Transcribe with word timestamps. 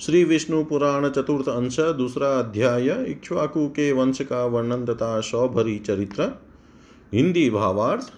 श्री 0.00 0.24
विष्णु 0.24 0.64
पुराण 0.64 1.08
चतुर्थ 1.08 1.48
अंश, 1.48 1.80
दूसरा 1.80 2.28
अध्याय 2.38 3.04
इक्ष्वाकु 3.08 3.68
के 3.68 3.92
वंश 3.92 4.20
का 4.20 4.44
वर्णन 4.44 4.84
तथा 4.84 5.20
सौभरी 5.20 5.78
चरित्र, 5.78 6.42
हिंदी 7.14 7.50
भावार्थ। 7.50 8.12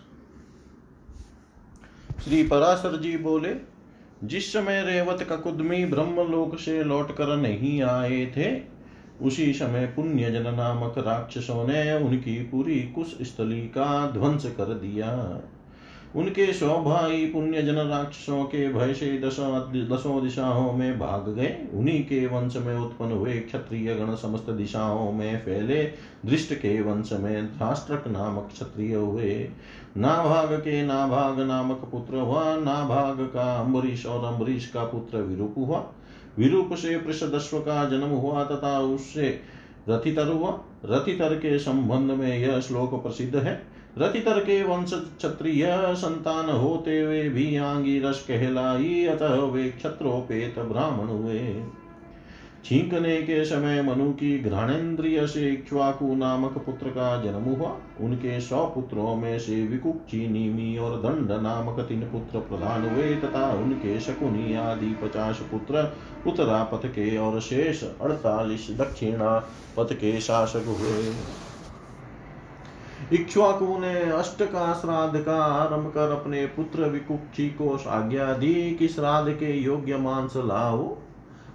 श्री 2.25 2.43
पराशर 2.43 3.01
जी 3.01 3.17
बोले, 3.17 3.55
जिस 4.25 4.53
समय 4.53 4.83
रेवत 4.83 5.23
ककुदमी 5.23 5.85
ब्रह्मलोक 5.85 6.59
से 6.59 6.85
लौटकर 6.85 7.37
नहीं 7.37 7.83
आए 7.83 8.27
थे, 8.37 8.63
उसी 9.25 9.53
समय 9.53 9.87
पुण्य 9.87 10.31
जन 10.31 10.55
नामक 10.55 10.95
राक्षसों 10.99 11.69
ने 11.69 11.95
उनकी 11.95 12.43
पूरी 12.43 12.81
कुश 12.81 13.07
स्थली 13.07 13.61
का 13.61 14.11
ध्वंस 14.11 14.45
कर 14.45 14.75
दिया। 14.75 15.41
उनके 16.17 16.53
सौ 16.53 16.77
भाई 16.79 17.27
पुण्य 17.27 17.63
जन 17.63 17.75
राक्षसों 17.75 18.45
के 18.45 18.69
भय 18.73 18.93
से 18.95 19.19
दसों 19.89 20.23
दिशाओं 20.23 20.73
में 20.73 20.99
भाग 20.99 21.29
गए। 21.29 21.57
उन्हीं 21.75 22.03
के 22.05 22.27
वंश 22.27 22.57
में 22.57 22.77
उत्पन्न 22.77 23.13
हुए 23.13 23.33
क्षत्रिय 23.33 23.95
गण 23.95 24.15
समस्त 24.15 24.51
दिशाओं 24.51 25.13
में 25.13 25.39
फैले। 25.39 25.83
दृष्ट 26.27 26.55
के 26.55 26.81
वंश 26.83 27.13
में 27.13 27.47
धाष्ट्रक 27.47 28.05
नामक 28.07 28.49
क्षत्रिय 28.53 28.95
हुए। 28.95 29.49
नाभाग 29.97 30.53
के 30.55 30.83
नाभाग 30.83 31.41
नामक 31.41 31.89
पुत्र 31.93 32.17
हुआ। 32.17 32.57
नाभाग 32.57 33.21
का 33.35 33.61
अम्बरीश 33.61 34.07
और 34.07 34.25
अम्बरीश 34.25 34.67
का 34.67 34.85
पुत्र 34.85 35.19
विरूप 35.19 35.55
हुआ। 35.59 35.87
विरूप 36.39 36.75
से 36.75 36.99
पृषदस्व 36.99 37.59
का 37.59 37.85
जन्म 37.85 38.11
हुआ 38.11 38.45
तथा 38.45 38.79
उससे 38.81 39.41
रथितर 39.89 40.29
हुआ। 40.29 40.61
रथितर 40.85 41.35
के 41.35 41.59
संबंध 41.59 42.11
में 42.11 42.39
यह 42.39 42.61
श्लोक 42.61 43.03
प्रसिद्ध 43.03 43.37
है। 43.37 43.78
रतितर 43.99 44.39
के 44.41 44.63
वंश 44.63 44.91
क्षत्रिय 44.95 45.67
संतान 45.73 46.51
होते 46.51 47.01
हुए 47.01 47.29
भी 47.29 47.57
आंगी 47.57 47.99
रस 48.01 48.25
कहलाई, 48.29 49.07
अतः 49.07 49.35
वे 49.35 49.71
क्षत्रोपेत 49.71 50.59
ब्राह्मण 50.59 51.07
हुए। 51.07 51.63
छींकने 52.65 53.23
के 53.23 53.45
समय 53.45 53.83
मनु 53.83 54.13
की 54.13 54.39
घ्राणेन्द्रिय 54.39 55.27
से 55.27 55.51
इक्ष्वाकु 55.51 56.15
नामक 56.15 56.59
पुत्र 56.59 56.89
का 56.89 57.23
जन्म 57.23 57.45
हुआ। 57.45 57.77
उनके 58.01 58.41
सौ 58.41 58.67
पुत्रों 58.67 59.15
में 59.17 59.39
से 59.39 59.67
विकुक्षी, 59.67 60.29
नीमी 60.29 60.79
और 60.79 60.97
दंड 60.97 61.43
नामक 61.43 61.81
तीन 61.81 62.01
पुत्र 62.01 62.39
प्रधान 62.39 62.89
हुए, 62.89 63.15
तथा 63.15 63.53
उनके 63.53 64.01
शकुनी 64.01 64.55
आदि 64.55 64.95
पचास 65.03 65.39
पुत्र 65.39 65.97
उत्तरा 66.27 66.63
पथ 66.65 66.87
के 66.87 67.17
और 67.17 67.41
शेष 67.41 67.85
अड़तालीस 68.01 68.69
दक्षिणा 68.71 69.39
पथ 69.77 69.93
के 69.93 70.21
शासक 70.21 70.65
हुए। 70.67 71.15
इक्ष्वाकु 73.13 73.67
ने 73.79 73.95
अष्ट 74.13 74.43
का 74.45 74.73
श्राद्ध 74.75 75.21
का 75.21 75.37
आरंभ 75.43 75.87
कर 75.89 76.11
अपने 76.11 76.45
पुत्र 76.47 76.89
विकुक्षी 76.89 77.49
को 77.51 77.77
आज्ञा 77.91 78.33
दी 78.33 78.55
कि 78.75 78.89
श्राद्ध 78.89 79.33
के 79.33 79.53
योग्य 79.55 79.97
मांस 79.97 80.37
लाओ। 80.37 80.97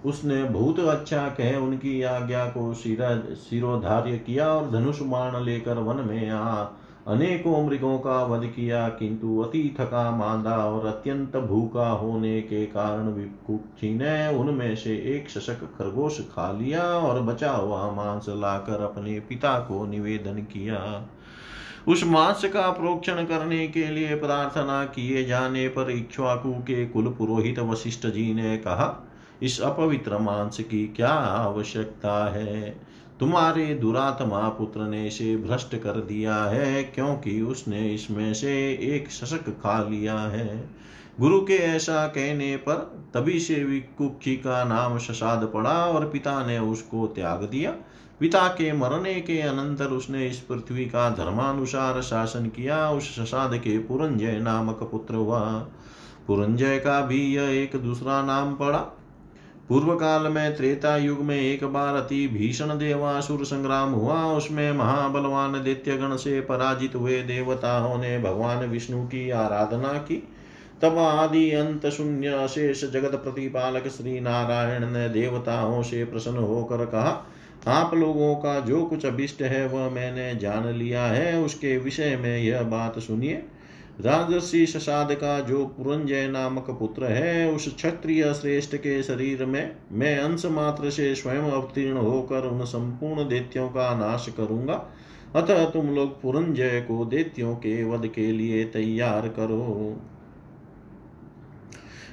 उसने 0.06 0.44
बहुत 0.44 0.80
अच्छा 0.80 1.28
कह 1.32 1.58
उनकी 1.58 2.02
आज्ञा 2.04 2.46
को 2.48 2.74
सिरोधार्य 2.74 4.18
किया 4.18 4.48
और 4.48 4.72
धनुष 4.72 5.02
बाण 5.02 5.44
लेकर 5.44 5.78
वन 5.80 6.04
में 6.06 6.30
आ। 6.30 6.66
अनेकों 7.08 7.66
मृगों 7.66 7.98
का 8.00 8.24
वध 8.26 8.46
किया, 8.46 8.88
किंतु 8.90 9.40
अति 9.40 9.76
थका 9.80 10.10
मांदा 10.12 10.58
और 10.66 10.86
अत्यंत 10.86 11.36
भूखा 11.38 11.88
होने 11.90 12.42
के 12.42 12.66
कारण 12.66 13.08
विकुक्षी 13.10 13.94
ने 13.94 14.36
उनमें 14.36 14.76
से 14.76 14.96
एक 15.16 15.30
शशक 15.30 15.64
खरगोश 15.78 16.20
खा 16.30 16.52
लिया 16.52 16.84
और 16.84 17.22
बचा 17.22 17.52
हुआ 17.52 17.90
मांस 17.92 18.26
लाकर 18.30 18.84
अपने 18.84 19.20
पिता 19.20 19.58
को 19.60 19.86
निवेदन 19.86 20.40
किया। 20.54 20.80
उस 21.88 22.04
मांस 22.04 22.46
का 22.46 22.70
प्रोक्षण 22.70 23.26
करने 23.26 23.68
के 23.68 23.88
लिए 23.88 24.16
प्रार्थना 24.16 24.86
किए 24.86 25.26
जाने 25.26 25.68
पर 25.68 25.92
इक्ष्वाकु 25.92 26.54
के 26.54 26.86
कुल 26.86 27.06
पुरोहित 27.06 27.60
वशिष्ठ 27.60 28.08
जी 28.08 28.34
ने 28.34 28.58
कहा, 28.58 29.10
इस 29.44 29.62
अपवित्र 29.62 30.18
मांस 30.18 30.58
की 30.60 30.88
क्या 30.88 31.10
आवश्यकता 31.10 32.34
है? 32.34 32.80
तुम्हारे 33.20 33.66
दुरात्मा 33.66 34.50
पुत्र 34.50 34.82
ने 34.82 35.08
इसे 35.08 35.38
भ्रष्ट 35.38 35.76
कर 35.76 35.92
दिया 35.92 36.36
है, 36.36 36.84
क्योंकि 36.84 37.42
उसने 37.42 37.90
इसमें 37.90 38.34
से 38.34 38.74
एक 38.74 39.12
शशक 39.12 39.50
खा 39.50 39.84
लिया 39.90 40.20
है। 40.20 40.70
गुरु 41.20 41.42
के 41.42 41.54
ऐसा 41.54 42.08
कहने 42.08 42.58
पर 42.58 42.76
तभी 43.14 43.40
से 43.40 43.64
विकुक्षी 43.64 44.36
का 44.36 44.64
नाम 44.64 44.98
शशाद 44.98 45.52
पड़ा 45.54 45.86
और 45.86 46.10
पिता 46.10 46.46
ने 46.46 46.60
उसको 46.60 47.08
त्याग 47.08 47.44
दिया। 47.44 47.76
पिता 48.24 48.48
के 48.48 48.72
मरने 48.74 49.14
के 49.14 49.42
अनंतर 49.42 49.86
उसने 49.86 50.28
इस 50.28 50.40
पृथ्वी 50.40 50.86
का 50.86 51.10
धर्मानुसार 51.10 52.02
शासन 52.02 52.46
किया। 52.46 52.90
उस 52.90 53.04
शशाद 53.04 53.56
के 53.56 53.78
पुरंजय 53.80 54.40
नामक 54.40 54.84
पुत्र 54.84 55.16
हुआ। 55.16 55.40
पुरंजय 56.28 56.78
का 56.78 57.02
भी 57.02 57.36
यह 57.36 57.50
एक 57.64 57.76
दूसरा 57.76 58.22
नाम 58.22 58.54
पड़ा। 58.54 58.78
पूर्व 59.70 59.96
काल 59.96 60.32
में 60.32 60.58
त्रेता 60.58 60.98
युग 60.98 61.20
में 61.20 61.36
एक 61.36 61.64
बार 61.64 61.96
अति 61.96 62.28
भीषण 62.28 62.66
देवासुर 62.66 63.46
संग्राम 63.46 63.90
हुआ। 63.90 64.24
उसमें 64.26 64.72
महाबलवान 64.72 65.64
दैत्य 65.64 65.98
गण 65.98 66.16
से 66.16 66.42
पराजित 66.42 66.96
हुए 66.96 67.22
देवताओं 67.24 67.98
ने 67.98 68.20
भगवान 68.20 68.66
विष्णु 68.66 69.06
की 69.06 69.30
आराधना 69.30 69.94
की। 69.94 70.28
तब 70.82 70.98
आदि 70.98 71.52
अंत 71.52 71.88
शून्य 71.88 72.28
अशेष 72.28 72.86
जगत 72.86 73.16
प्रतिपालक 73.16 73.88
श्री 73.88 74.20
नारायण 74.20 74.90
ने 74.90 75.10
देवताओं 75.10 75.84
से 75.84 76.06
प्रसन्न 76.06 76.38
होकर 76.38 76.86
कहा 76.86 77.28
आप 77.68 77.94
लोगों 77.94 78.36
का 78.36 78.60
जो 78.60 78.86
कुछ 78.86 79.06
अभिष्ट 79.06 79.42
है, 79.42 79.68
वह 79.68 79.90
मैंने 79.90 80.36
जान 80.36 80.68
लिया 80.68 81.06
है। 81.06 81.42
उसके 81.42 81.78
विषय 81.78 82.18
में 82.18 82.38
यह 82.38 82.62
बात 82.62 83.00
सुनिए। 83.00 83.44
राजर्षि 84.02 84.66
शशाद 84.66 85.14
का 85.14 85.40
जो 85.40 85.66
पुरंजय 85.66 86.28
नामक 86.28 86.70
पुत्र 86.70 87.06
है, 87.06 87.52
उस 87.52 87.76
क्षत्रिय 87.76 88.34
श्रेष्ठ 88.34 88.76
के 88.76 89.04
शरीर 89.04 89.46
में 89.46 89.76
मैं 89.92 90.18
अंश 90.18 90.46
मात्र 90.46 90.90
से 90.90 91.16
स्वयं 91.16 91.42
अवतीर्ण 91.42 91.98
होकर 91.98 92.42
उन 92.42 92.66
संपूर्ण 92.66 93.30
देत्यों 93.30 93.70
का 93.70 93.96
नाश 93.96 94.30
करूँगा। 94.38 94.90
अतः 95.36 95.70
तुम 95.70 95.88
लोग 95.88 96.22
पुरंजय 96.22 96.82
को 96.82 97.06
देत्यों 97.06 97.56
के 97.56 97.84
वध 97.84 98.08
के 98.08 98.32
लिए 98.32 98.64
तैयार 98.66 99.28
करो। 99.28 100.02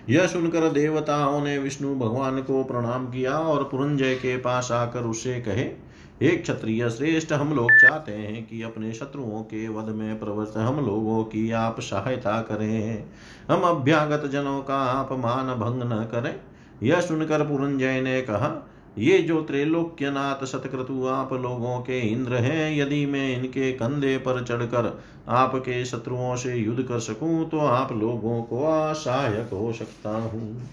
यह 0.09 0.27
सुनकर 0.27 0.71
देवताओं 0.71 1.44
ने 1.44 1.59
विष्णु 1.59 1.94
भगवान 1.94 2.43
को 2.43 2.65
प्रणाम 2.65 3.06
किया 3.06 3.38
और 3.38 3.65
पुरंजय 3.65 4.15
के 4.15 4.37
पास 4.37 4.72
आकर 4.72 5.00
उसे 5.00 5.41
कहे 5.41 5.91
एक 6.22 6.43
क्षत्रिय 6.43 6.91
श्रेष्ठ, 6.91 7.33
हम 7.33 7.55
लोग 7.55 7.77
चाहते 7.77 8.12
हैं 8.12 8.47
कि 8.47 8.62
अपने 8.62 8.93
शत्रुओं 8.93 9.43
के 9.43 9.69
वध 9.69 9.84
में 9.84 10.21
प्रवृत्त 10.21 10.56
हम 10.56 10.87
लोगों 10.87 11.25
की 11.25 11.50
आप 11.50 11.81
सहायता 11.81 12.41
करें। 12.43 13.05
हम 13.49 13.61
अभ्यागत 13.61 14.27
जनों 14.27 14.61
का 14.61 14.83
अपमान 14.84 15.47
भंग 15.47 15.83
न 15.83 16.05
करें। 16.05 16.41
यह 16.82 17.00
सुनकर 17.00 17.44
पुरंजय 17.44 18.00
ने 18.00 18.22
कहा 18.22 18.69
ये 18.99 19.19
जो 19.19 19.41
त्रैलोक्यनाथ 19.43 20.45
सतक्रतु 20.45 21.06
आप 21.06 21.33
लोगों 21.33 21.78
के 21.81 22.01
इंद्र 22.03 22.34
हैं, 22.34 22.77
यदि 22.77 23.05
मैं 23.06 23.37
इनके 23.37 23.71
कंधे 23.73 24.17
पर 24.19 24.43
चढ़कर 24.45 25.03
आपके 25.28 25.84
शत्रुओं 25.84 26.34
से 26.37 26.55
युद्ध 26.55 26.83
कर 26.83 26.99
सकूँ 26.99 27.49
तो 27.50 27.59
आप 27.59 27.93
लोगों 27.93 28.43
को 28.43 28.65
असहायक 28.65 29.53
हो 29.53 29.73
सकता 29.73 30.11
हूँ। 30.11 30.69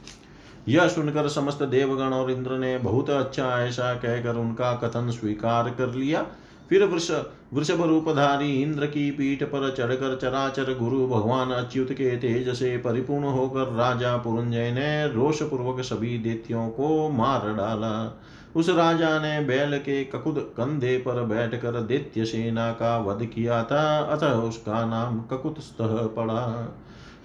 यह 0.68 0.88
सुनकर 0.88 1.28
समस्त 1.28 1.64
देवगण 1.64 2.14
और 2.14 2.32
इंद्र 2.32 2.58
ने 2.58 2.78
बहुत 2.78 3.10
अच्छा 3.10 3.46
ऐसा 3.62 3.94
कहकर 3.96 4.36
उनका 4.36 4.74
कथन 4.74 5.10
स्वीकार 5.12 5.70
कर 5.70 5.94
लिया। 5.94 6.26
फिर 6.70 6.84
वृष 6.84 7.12
वृषभ 7.54 7.82
रूपधारी 7.82 8.62
इंद्र 8.62 8.86
की 8.86 9.12
पीठ 9.12 9.44
पर 9.44 9.70
चढ़कर 9.78 10.16
चराचर 10.22 10.74
गुरु 10.78 11.08
भगवान 11.08 11.52
अच्युत 11.52 11.92
के 11.92 12.18
तेज 12.18 12.50
से 12.56 12.78
परिपूर्ण 12.78 13.26
होकर 13.26 13.74
राजा 13.74 14.18
पुरंजय 14.18 14.72
ने 14.72 15.08
रोष 15.08 15.42
पूर्वक 15.42 15.82
सभी 15.82 16.18
देत्यों 16.18 16.70
को 16.70 17.10
मार 17.10 17.54
डाला। 17.54 18.20
उस 18.56 18.70
राजा 18.70 19.20
ने 19.20 19.40
बैल 19.40 19.78
के 19.78 20.04
ककुद 20.04 20.40
कंधे 20.58 20.98
पर 20.98 21.24
बैठकर 21.24 21.82
दैत्य 21.82 22.26
सेना 22.26 22.72
का 22.72 22.98
वध 22.98 23.26
किया 23.26 23.64
था, 23.64 23.98
अतः 24.00 24.32
उसका 24.32 24.86
नाम 24.86 25.20
ककुतस्तः 25.22 25.96
पड़ा। 26.16 26.44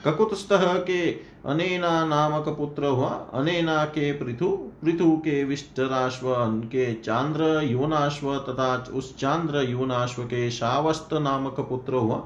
ककुतस्तः 0.04 0.72
के 0.78 1.10
अनेना 1.46 2.04
नामक 2.06 2.48
पुत्र 2.48 2.86
हुआ। 2.86 3.08
अनेना 3.34 3.84
के 3.84 4.12
पृथु 4.12 4.48
पृथु 4.82 5.10
के 5.16 5.42
विष्टराश्व 5.44 6.34
के 6.66 6.92
चांद्र 6.94 7.60
युवनाश्व 7.62 8.34
तथा 8.38 8.74
उस 8.92 9.16
चांद्र 9.18 9.62
युवनाश्व 9.62 10.22
के 10.24 10.50
शावस्त 10.50 11.12
नामक 11.14 11.60
पुत्र 11.60 11.94
हुआ, 11.94 12.22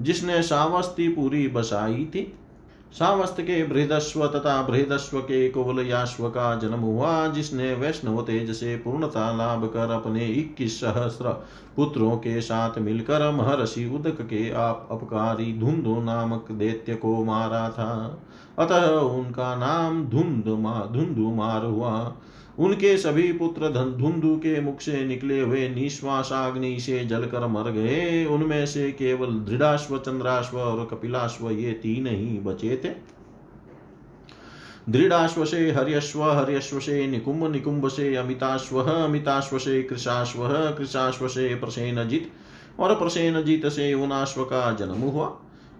जिसने 0.00 0.42
शावस्ती 0.42 1.08
पूरी 1.08 1.46
बसाई 1.48 2.04
थी। 2.04 2.32
सावस्त 2.92 3.40
के 3.40 3.64
बृहदस्व 3.64 4.26
तथा 4.26 4.62
बृहदस्व 4.62 5.18
के 5.20 5.48
कुबल 5.48 5.86
याश्व 5.86 6.28
का 6.28 6.56
जन्म 6.56 6.80
हुआ 6.80 7.26
जिसने 7.26 7.74
वैष्णव 7.74 8.22
तेज 8.22 8.50
से 8.50 8.76
पूर्णता 8.76 9.36
लाभ 9.36 9.66
कर 9.66 9.90
अपने 9.90 10.26
इक्कीस 10.26 10.80
सहस्र 10.80 11.30
पुत्रों 11.76 12.16
के 12.16 12.40
साथ 12.40 12.78
मिलकर 12.78 13.30
महर्षि 13.30 13.84
उदक 13.94 14.22
के 14.22 14.50
आप 14.50 14.88
अपकारी 14.90 15.58
धुंधु 15.58 16.00
नामक 16.00 16.52
दैत्य 16.52 16.94
को 16.94 17.24
मारा 17.24 17.68
था। 17.68 18.18
अतः 18.58 18.86
उनका 18.88 19.54
नाम 19.56 20.04
धुंध 20.08 20.44
मा 20.48 20.88
धुंधु 20.92 21.30
मार 21.34 21.64
हुआ। 21.64 22.14
उनके 22.58 22.96
सभी 22.96 23.32
पुत्र 23.32 23.68
धुंधु 23.98 24.36
के 24.36 24.60
मुख 24.60 24.80
से 24.80 25.04
निकले 25.04 25.40
हुए 25.40 25.68
निश्वासाग्नि 25.68 26.78
से 26.80 27.04
जलकर 27.04 27.46
मर 27.46 27.70
गए। 27.70 28.24
उनमें 28.24 28.66
से 28.66 28.90
केवल 28.92 29.34
दृढ़ाश्व, 29.46 29.98
चंद्राश्व 29.98 30.58
और 30.58 30.84
कपिलाश्व 30.86 31.50
ये 31.50 31.72
तीन 31.72 32.06
ही 32.06 32.38
बचे 32.38 32.80
थे। 32.84 32.94
दृढ़ाश्व 34.88 35.44
से 35.44 35.70
हर्यश्व 35.70 36.22
हर्यश्व 36.24 36.78
से 36.80 37.06
निकुंभ 37.06 37.46
निकुंभ 37.52 37.88
से 37.88 38.14
अमिताश्व 38.16 38.82
अमिताश्व 38.82 39.58
से 39.58 39.82
कृषाश्व 39.82 40.48
कृषाश्व 40.78 41.28
से 41.28 41.54
प्रसेनजित 41.54 42.30
और 42.80 42.94
प्रसेनजित 42.94 43.66
से 43.66 43.92
उनाश्व 43.94 44.44
का 44.44 44.70
जन्म 44.72 45.00
हुआ। 45.00 45.26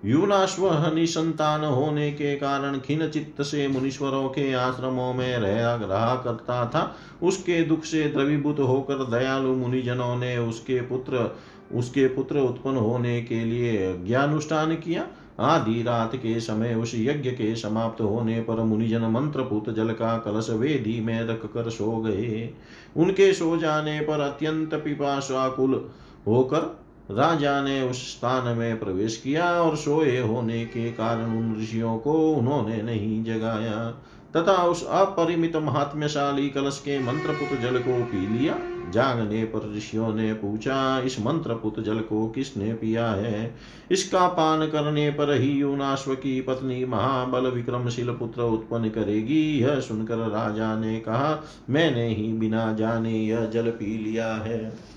युनाश्व 0.04 0.68
निसंतान 0.94 1.64
होने 1.64 2.10
के 2.12 2.34
कारण 2.36 2.78
खिन 2.78 3.08
चित्त 3.08 3.42
से 3.42 3.66
मुनीश्वरों 3.68 4.28
के 4.28 4.52
आश्रमों 4.52 5.12
में 5.14 5.36
रह 5.38 5.74
रहा 5.74 6.14
करता 6.16 6.64
था। 6.66 6.96
उसके 7.22 7.62
दुख 7.62 7.84
से 7.84 8.04
द्रवीभूत 8.04 8.60
होकर 8.60 9.04
दयालु 9.10 9.54
मुनिजनों 9.54 10.16
ने 10.16 10.36
उसके 10.38 10.80
पुत्र 10.80 11.36
उसके 11.74 12.06
पुत्र 12.08 12.38
उत्पन्न 12.38 12.76
होने 12.76 13.20
के 13.22 13.44
लिए 13.44 13.92
ज्ञानुष्ठान 13.96 14.74
किया। 14.74 15.06
आदि 15.40 15.82
रात 15.82 16.14
के 16.16 16.40
समय 16.40 16.74
उस 16.74 16.92
यज्ञ 16.94 17.30
के 17.30 17.54
समाप्त 17.56 18.00
होने 18.00 18.40
पर 18.40 18.62
मुनिजन 18.62 19.02
मंत्रपुत 19.02 19.70
जल 19.70 19.90
का 19.90 20.18
कलश 20.18 20.50
वेदी 20.50 21.00
में 21.00 21.26
रख 21.26 21.46
कर 21.46 21.70
सो 21.70 21.96
गए। 21.96 22.50
उनके 22.96 23.32
सो 23.32 23.56
जाने 23.56 24.00
पर 24.00 24.20
अत्यंत 24.20 24.74
पिपाशाकुल 24.74 25.88
होकर 26.26 26.85
राजा 27.10 27.62
ने 27.62 27.82
उस 27.82 28.12
स्थान 28.12 28.56
में 28.56 28.78
प्रवेश 28.78 29.16
किया 29.16 29.62
और 29.62 29.76
सोए 29.76 30.20
होने 30.20 30.64
के 30.64 30.92
कारण 30.92 31.24
उन 31.24 31.62
ऋषियों 31.62 31.98
को 31.98 32.32
उन्होंने 32.32 32.82
नहीं 32.82 33.24
जगाया। 33.24 34.02
तथा 34.36 34.64
उस 34.64 34.86
अपरिमित 34.86 35.56
महात्म्यशाली 35.56 36.48
कलश 36.48 36.78
के 36.78 36.98
मंत्रपुत 36.98 37.60
जल 37.60 37.78
को 37.78 38.04
पी 38.04 38.38
लिया। 38.38 38.58
जागने 38.90 39.44
पर 39.44 39.74
ऋषियों 39.76 40.14
ने 40.14 40.32
पूछा, 40.34 41.00
इस 41.00 41.20
मंत्रपुत 41.20 41.80
जल 41.80 41.98
को 41.98 42.28
किसने 42.28 42.72
पिया 42.72 43.08
है? 43.08 43.54
इसका 43.90 44.28
पान 44.28 44.66
करने 44.66 45.10
पर 45.10 45.40
ही 45.40 45.50
यूनाश्व 45.50 46.14
की 46.14 46.40
पत्नी 46.40 46.84
महाबल 46.84 47.46
विक्रमशील 47.46 48.10
पुत्र 48.10 48.42
उत्पन्न 48.42 48.88
करेगी। 48.88 49.58
यह 49.58 49.80
सुनकर 49.80 50.16
राजा 50.16 50.76
ने 50.76 51.00
कहा, 51.00 51.44
मैंने 51.70 52.08
ही 52.08 52.32
बिना 52.32 52.72
जाने 52.72 53.12
यह 53.12 53.44
जल 53.44 53.70
पी 53.70 53.98
लिया 53.98 54.34
है। 54.34 54.95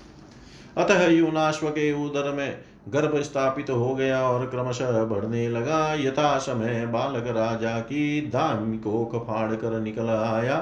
अतः 0.78 1.06
यूनाश्व 1.06 1.68
के 1.68 1.92
उदर 2.06 2.32
में 2.32 2.58
गर्भ 2.88 3.20
स्थापित 3.20 3.70
हो 3.70 3.94
गया 3.94 4.22
और 4.22 4.46
क्रमशः 4.46 5.04
बढ़ने 5.04 5.48
लगा। 5.48 5.94
यथा 5.94 6.38
समय 6.38 6.86
बालक 6.86 7.26
राजा 7.26 7.78
की 7.80 8.20
धाम 8.20 8.76
को 8.76 9.24
फाड़ 9.28 9.52
कर 9.52 9.80
निकल 9.80 10.08
आया, 10.08 10.56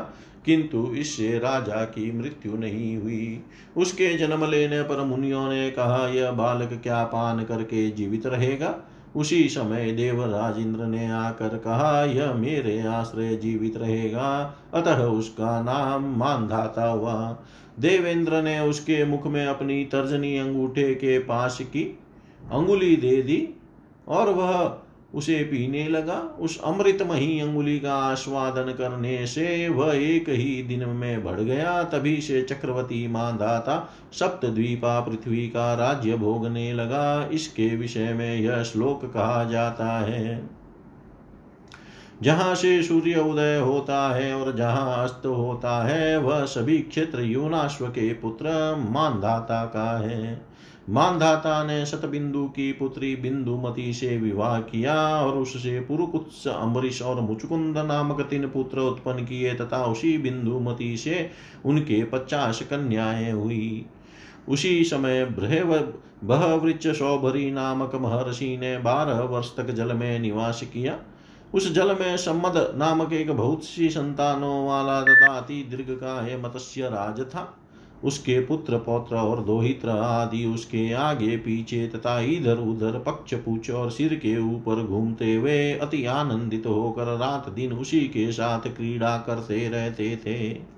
किंतु 0.46 0.94
इससे 0.94 1.38
राजा 1.38 1.84
की 1.84 2.19
मृत्यु 2.19 2.52
नहीं 2.52 2.96
हुई। 2.96 3.43
उसके 3.76 4.16
जन्म 4.16 4.44
लेने 4.44 4.82
पर 4.82 5.02
मुनियों 5.02 5.49
ने 5.49 5.70
कहा, 5.70 6.08
यह 6.08 6.31
बालक 6.31 6.81
क्या 6.82 7.05
पान 7.05 7.44
करके 7.44 7.90
जीवित 7.90 8.26
रहेगा? 8.26 8.75
उसी 9.16 9.49
समय 9.49 9.90
देवराज 9.93 10.58
इंद्र 10.58 10.84
ने 10.84 11.10
आकर 11.10 11.49
कहा, 11.49 12.05
यह 12.05 12.32
मेरे 12.32 12.81
आश्रय 12.81 13.37
जीवित 13.37 13.76
रहेगा। 13.76 14.55
अतः 14.75 14.96
उसका 14.96 15.62
नाम 15.62 16.19
मानधाता 16.19 16.84
हुआ। 16.84 17.38
देवेंद्र 17.79 18.43
ने 18.43 18.61
उसके 18.61 19.05
मुख 19.05 19.27
में 19.27 19.47
अपनी 19.47 19.85
तर्जनी 19.85 20.39
अंगूठे 20.39 20.95
के 20.95 21.19
पास 21.19 21.59
की 21.61 21.99
अंगुली 22.53 22.97
दे 22.97 23.23
दी 23.23 23.49
और 24.09 24.29
वह 24.29 24.79
उसे 25.15 25.39
पीने 25.43 25.89
लगा। 25.89 26.37
उस 26.41 26.61
अमृतमही 26.61 27.41
अंगुली 27.41 27.79
का 27.79 27.95
आस्वादन 27.95 28.73
करने 28.73 29.27
से 29.27 29.69
वह 29.69 29.95
एक 29.95 30.29
ही 30.29 30.63
दिन 30.63 30.89
में 30.89 31.25
बढ़ 31.25 31.41
गया। 31.41 31.83
तभी 31.83 32.21
से 32.21 32.43
चक्रवर्ती 32.43 33.09
मानदाता 33.09 33.95
सप्त 34.13 34.47
द्वीपा 34.47 35.01
पृथ्वी 35.01 35.49
का 35.49 35.75
राज्य 35.75 36.17
भोगने 36.17 36.73
लगा। 36.73 37.29
इसके 37.33 37.77
विषय 37.77 38.13
में 38.13 38.37
यह 38.37 38.63
श्लोक 38.63 39.05
कहा 39.05 39.45
जाता 39.45 39.99
है। 39.99 40.57
जहाँ 42.23 42.55
से 42.55 42.82
सूर्य 42.82 43.20
उदय 43.20 43.59
होता 43.59 44.15
है 44.15 44.32
और 44.35 44.56
जहाँ 44.56 45.05
अस्त 45.05 45.26
होता 45.26 45.87
है, 45.87 46.17
वह 46.17 46.44
सभी 46.44 46.79
क्षेत्र 46.79 47.20
यूनाश्व 47.20 47.87
के 47.87 48.12
पुत्र 48.12 48.44
मानधाता 48.91 49.65
का 49.65 49.99
है। 49.99 50.49
मानधाता 50.91 51.65
ने 51.65 51.87
शतबिंदु 51.87 52.44
की 52.44 52.73
पुत्री 52.73 53.17
बिंदुमती 53.17 53.93
से 53.93 54.17
विवाह 54.19 54.61
किया 54.61 54.94
और 55.25 55.32
उससे 55.32 55.81
पुरुकुत्स, 55.81 56.49
अम्बरीश 56.49 57.03
और 57.03 57.20
मुचुकुंद 57.20 57.79
नामक 57.79 58.20
तीन 58.20 58.47
पुत्र 58.47 58.81
उत्पन्न 58.81 59.25
किए 59.25 59.55
तथा 59.55 59.85
उसी 59.85 60.19
बिंदुमती 60.19 60.97
से 60.97 61.31
उनके 61.65 62.05
पचास 62.05 62.62
कन्याएँ 62.62 63.32
हुई। 63.32 63.87
उसी 64.49 64.85
समय 64.85 65.25
बहवृक्ष 66.25 66.87
सौभरी 66.87 67.50
नामक 67.50 67.94
महर्षि 67.94 68.59
ने 68.61 68.79
बारह 68.79 69.20
वर्ष 69.20 69.56
तक 69.56 69.70
जल 69.70 69.93
में 69.93 70.19
निवास 70.19 70.62
किया। 70.65 70.99
उस 71.55 71.73
जल 71.73 71.95
में 71.95 72.17
सम्मद 72.17 72.56
नामक 72.77 73.12
एक 73.12 73.31
बहुत 73.31 73.65
सी 73.65 73.89
संतानों 73.91 74.67
वाला 74.67 75.00
तथा 75.03 75.33
अति 75.33 75.62
दीर्घ 75.71 75.91
का 76.00 76.21
है 76.23 76.41
मत्स्य 76.43 76.89
राज 76.89 77.21
था 77.21 77.55
उसके 78.05 78.39
पुत्र, 78.41 78.79
पौत्र 78.79 79.17
और 79.17 79.43
दोहित्र 79.45 79.89
आदि 79.89 80.45
उसके 80.45 80.93
आगे, 80.93 81.37
पीछे 81.37 81.87
तथा 81.89 82.21
इधर 82.21 82.59
उधर 82.59 82.99
पक्ष 82.99 83.35
पूछ 83.35 83.71
और 83.71 83.91
सिर 83.91 84.15
के 84.15 84.37
ऊपर 84.39 84.83
घूमते 84.83 85.35
हुए 85.35 85.73
अति 85.73 86.05
आनंदित 86.05 86.67
होकर 86.67 87.17
रात 87.17 87.49
दिन 87.49 87.73
उसी 87.73 88.01
के 88.01 88.31
साथ 88.33 88.69
क्रीड़ा 88.69 89.17
करते 89.19 89.69
रहते 89.69 90.17
थे। 90.17 90.78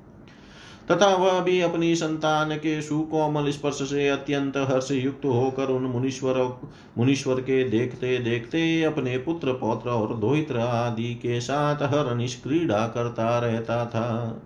तथा 0.91 1.15
वह 1.15 1.41
भी 1.41 1.61
अपनी 1.61 1.95
संतान 1.97 2.55
के 2.57 2.81
सुकोमल 2.83 3.51
स्पर्श 3.51 3.83
से 3.83 4.09
अत्यंत 4.09 4.57
हर्ष 4.57 4.91
युक्त 4.91 5.25
होकर 5.25 5.71
उन 5.71 5.83
मुनीश्वर 5.83 6.39
मुनीश्वर 6.99 7.41
के 7.41 7.63
देखते 7.69 8.19
देखते 8.19 8.83
अपने 8.83 9.17
पुत्र, 9.19 9.53
पौत्र 9.53 9.91
और 9.91 10.15
दोहित्र 10.17 10.59
आदि 10.59 11.15
के 11.15 11.41
साथ 11.41 11.83
हर 11.83 12.15
निष्क्रीड़ा 12.15 12.87
करता 12.87 13.39
रहता 13.39 13.85
था। 13.87 14.43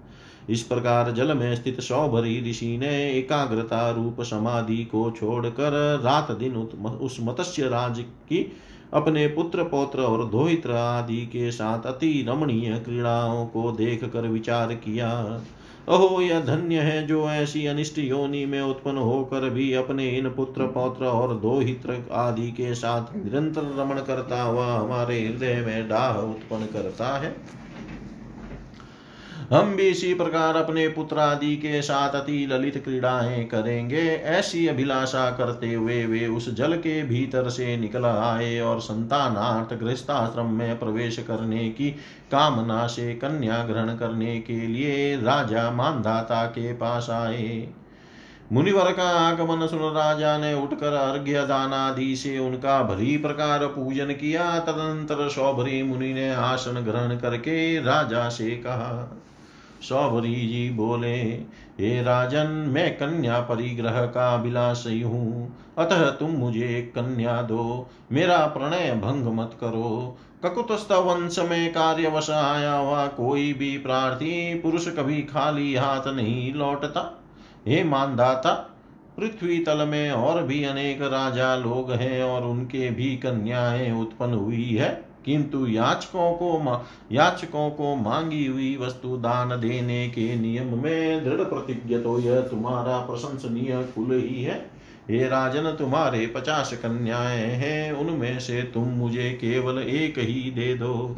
इस 0.50 0.62
प्रकार 0.62 1.10
जल 1.10 1.34
में 1.34 1.54
स्थित 1.56 1.80
सौभरी 1.80 2.50
ऋषि 2.50 2.76
ने 2.78 3.12
एकाग्रता 3.12 3.90
रूप 3.90 4.20
समाधि 4.20 4.84
को 4.84 5.10
छोड़कर 5.10 6.00
रात 6.04 6.30
दिन 6.30 6.56
उस 6.56 7.16
मत्स्य 7.20 7.68
राज 7.68 8.00
की 8.00 8.52
अपने 8.94 9.26
पुत्र, 9.26 9.62
पौत्र 9.62 10.00
और 10.00 10.24
दोहित्र 10.24 10.72
आदि 10.72 11.20
के 11.26 11.50
साथ 11.52 11.86
अति 11.86 12.24
रमणीय 12.28 12.78
क्रीड़ाओं 12.78 13.46
को 13.46 13.72
देख 13.72 14.04
कर 14.04 14.26
विचार 14.28 14.74
किया। 14.74 15.10
अहो, 15.88 16.20
यह 16.20 16.40
धन्य 16.40 16.80
है 16.80 17.06
जो 17.06 17.28
ऐसी 17.30 17.66
अनिष्ट 17.66 17.98
योनि 17.98 18.44
में 18.46 18.60
उत्पन्न 18.60 18.98
होकर 18.98 19.48
भी 19.50 19.72
अपने 19.72 20.08
इन 20.08 20.28
पुत्र, 20.28 20.66
पौत्र 20.66 21.04
और 21.04 21.34
दोहित्र 21.34 21.96
आदि 22.12 22.50
के 22.50 22.74
साथ 22.74 23.16
निरंतर 23.16 23.74
रमण 23.78 24.00
करता 24.00 24.42
हुआ 24.42 24.66
हमारे 24.66 25.20
हृदय 25.20 25.62
में 25.66 25.88
डाह 25.88 26.18
उत्पन्न 26.18 26.66
करता 26.66 27.16
है। 27.18 27.36
हम 29.50 29.74
भी 29.76 29.82
इसी 29.82 30.12
प्रकार 30.14 30.56
अपने 30.56 30.86
पुत्र 30.88 31.18
आदि 31.18 31.56
के 31.56 31.80
साथ 31.82 32.14
अति 32.14 32.46
ललित 32.50 32.76
क्रीड़ाएँ 32.84 33.44
करेंगे। 33.44 34.02
ऐसी 34.16 34.66
अभिलाषा 34.66 35.30
करते 35.30 35.72
हुए 35.74 36.04
वे 36.06 36.26
उस 36.26 36.54
जल 36.54 36.76
के 36.76 37.02
भीतर 37.02 37.48
से 37.48 37.76
निकल 37.76 38.04
आए 38.04 38.58
और 38.60 38.80
संतानार्थ 38.80 39.78
गृहस्थाश्रम 39.80 40.46
में 40.46 40.78
प्रवेश 40.78 41.18
करने 41.18 41.68
की 41.68 41.90
कामना 42.30 42.86
से 42.86 43.14
कन्या 43.14 43.62
ग्रहण 43.64 43.96
करने 43.96 44.38
के 44.40 44.66
लिए 44.66 45.16
राजा 45.16 45.70
मानधाता 45.70 46.44
के 46.46 46.72
पास 46.72 47.10
आए। 47.10 47.68
मुनिवर 48.52 48.92
का 48.92 49.08
आगमन 49.28 49.66
सुन 49.66 49.78
राजा 49.78 50.38
ने 50.38 50.54
उठकर 50.54 50.92
अर्घ्य 50.92 51.46
दानादि 51.46 52.16
से 52.16 52.38
उनका 52.38 52.82
भरी 52.82 53.16
प्रकार 53.16 53.66
पूजन 53.66 54.06
किया। 54.06 54.58
तदंतर 54.58 55.28
सौभरी 55.28 55.82
मुनि 55.82 56.12
ने 56.14 56.30
आसन 56.30 56.80
ग्रहण 56.80 57.16
करके 57.16 57.82
राजा 57.82 58.28
से 58.28 58.50
कहा 58.50 59.20
सौभरी 59.88 60.34
जी 60.34 60.70
बोले, 60.70 61.14
हे 61.80 62.02
राजन, 62.02 62.46
मैं 62.46 62.96
कन्या 62.96 63.40
परिग्रह 63.40 64.06
का 64.06 64.34
अभिलाषी 64.34 65.00
हूँ। 65.00 65.56
अतः 65.78 66.10
तुम 66.10 66.30
मुझे 66.30 66.92
कन्या 66.94 67.42
दो। 67.42 67.88
मेरा 68.12 68.46
प्रणय 68.46 69.00
भंग 69.04 69.26
मत 69.26 69.50
करो। 69.60 70.18
ककुतस्थ 70.44 70.92
वंश 70.92 71.38
में 71.38 71.72
कार्यवश 71.72 72.30
आया 72.30 72.74
हुआ 72.74 73.06
कोई 73.06 73.52
भी 73.52 73.78
प्रार्थी 73.78 74.54
पुरुष 74.54 74.88
कभी 74.88 75.22
खाली 75.22 75.74
हाथ 75.74 76.08
नहीं 76.08 76.54
लौटता। 76.54 77.24
हे 77.66 77.84
मानदाता 77.84 78.73
पृथ्वी 79.18 79.58
तल 79.58 79.86
में 79.88 80.10
और 80.10 80.42
भी 80.42 80.64
अनेक 80.64 81.02
राजा 81.02 81.56
लोग 81.56 81.92
हैं 81.92 82.22
और 82.22 82.44
उनके 82.44 82.90
भी 82.90 83.16
कन्याएँ 83.16 83.90
उत्पन्न 84.00 84.34
हुई 84.34 84.70
है। 84.70 84.88
किंतु 85.24 85.66
याचकों 85.66 86.32
को 86.32 86.86
याचकों 87.12 87.70
को 87.70 87.94
मांगी 87.96 88.46
हुई 88.46 88.76
वस्तु 88.76 89.16
दान 89.16 89.48
देने 89.60 90.08
के 90.08 90.34
नियम 90.36 90.82
में 90.82 91.24
दृढ़ 91.24 91.44
प्रतिज्ञ 91.44 91.98
तो 91.98 92.18
यह 92.18 92.40
तुम्हारा 92.40 92.98
प्रशंसनीय 92.98 93.82
कुल 93.94 94.12
ही 94.12 94.42
है। 94.42 94.70
हे 95.10 95.28
राजन, 95.28 95.70
तुम्हारे 95.70 96.26
पचास 96.26 96.72
कन्याएँ 96.72 97.46
हैं, 97.46 97.92
उनमें 97.92 98.38
से 98.38 98.62
तुम 98.62 98.84
मुझे 98.84 99.30
केवल 99.30 99.78
एक 99.78 100.18
ही 100.18 100.50
दे 100.50 100.74
दो। 100.74 101.16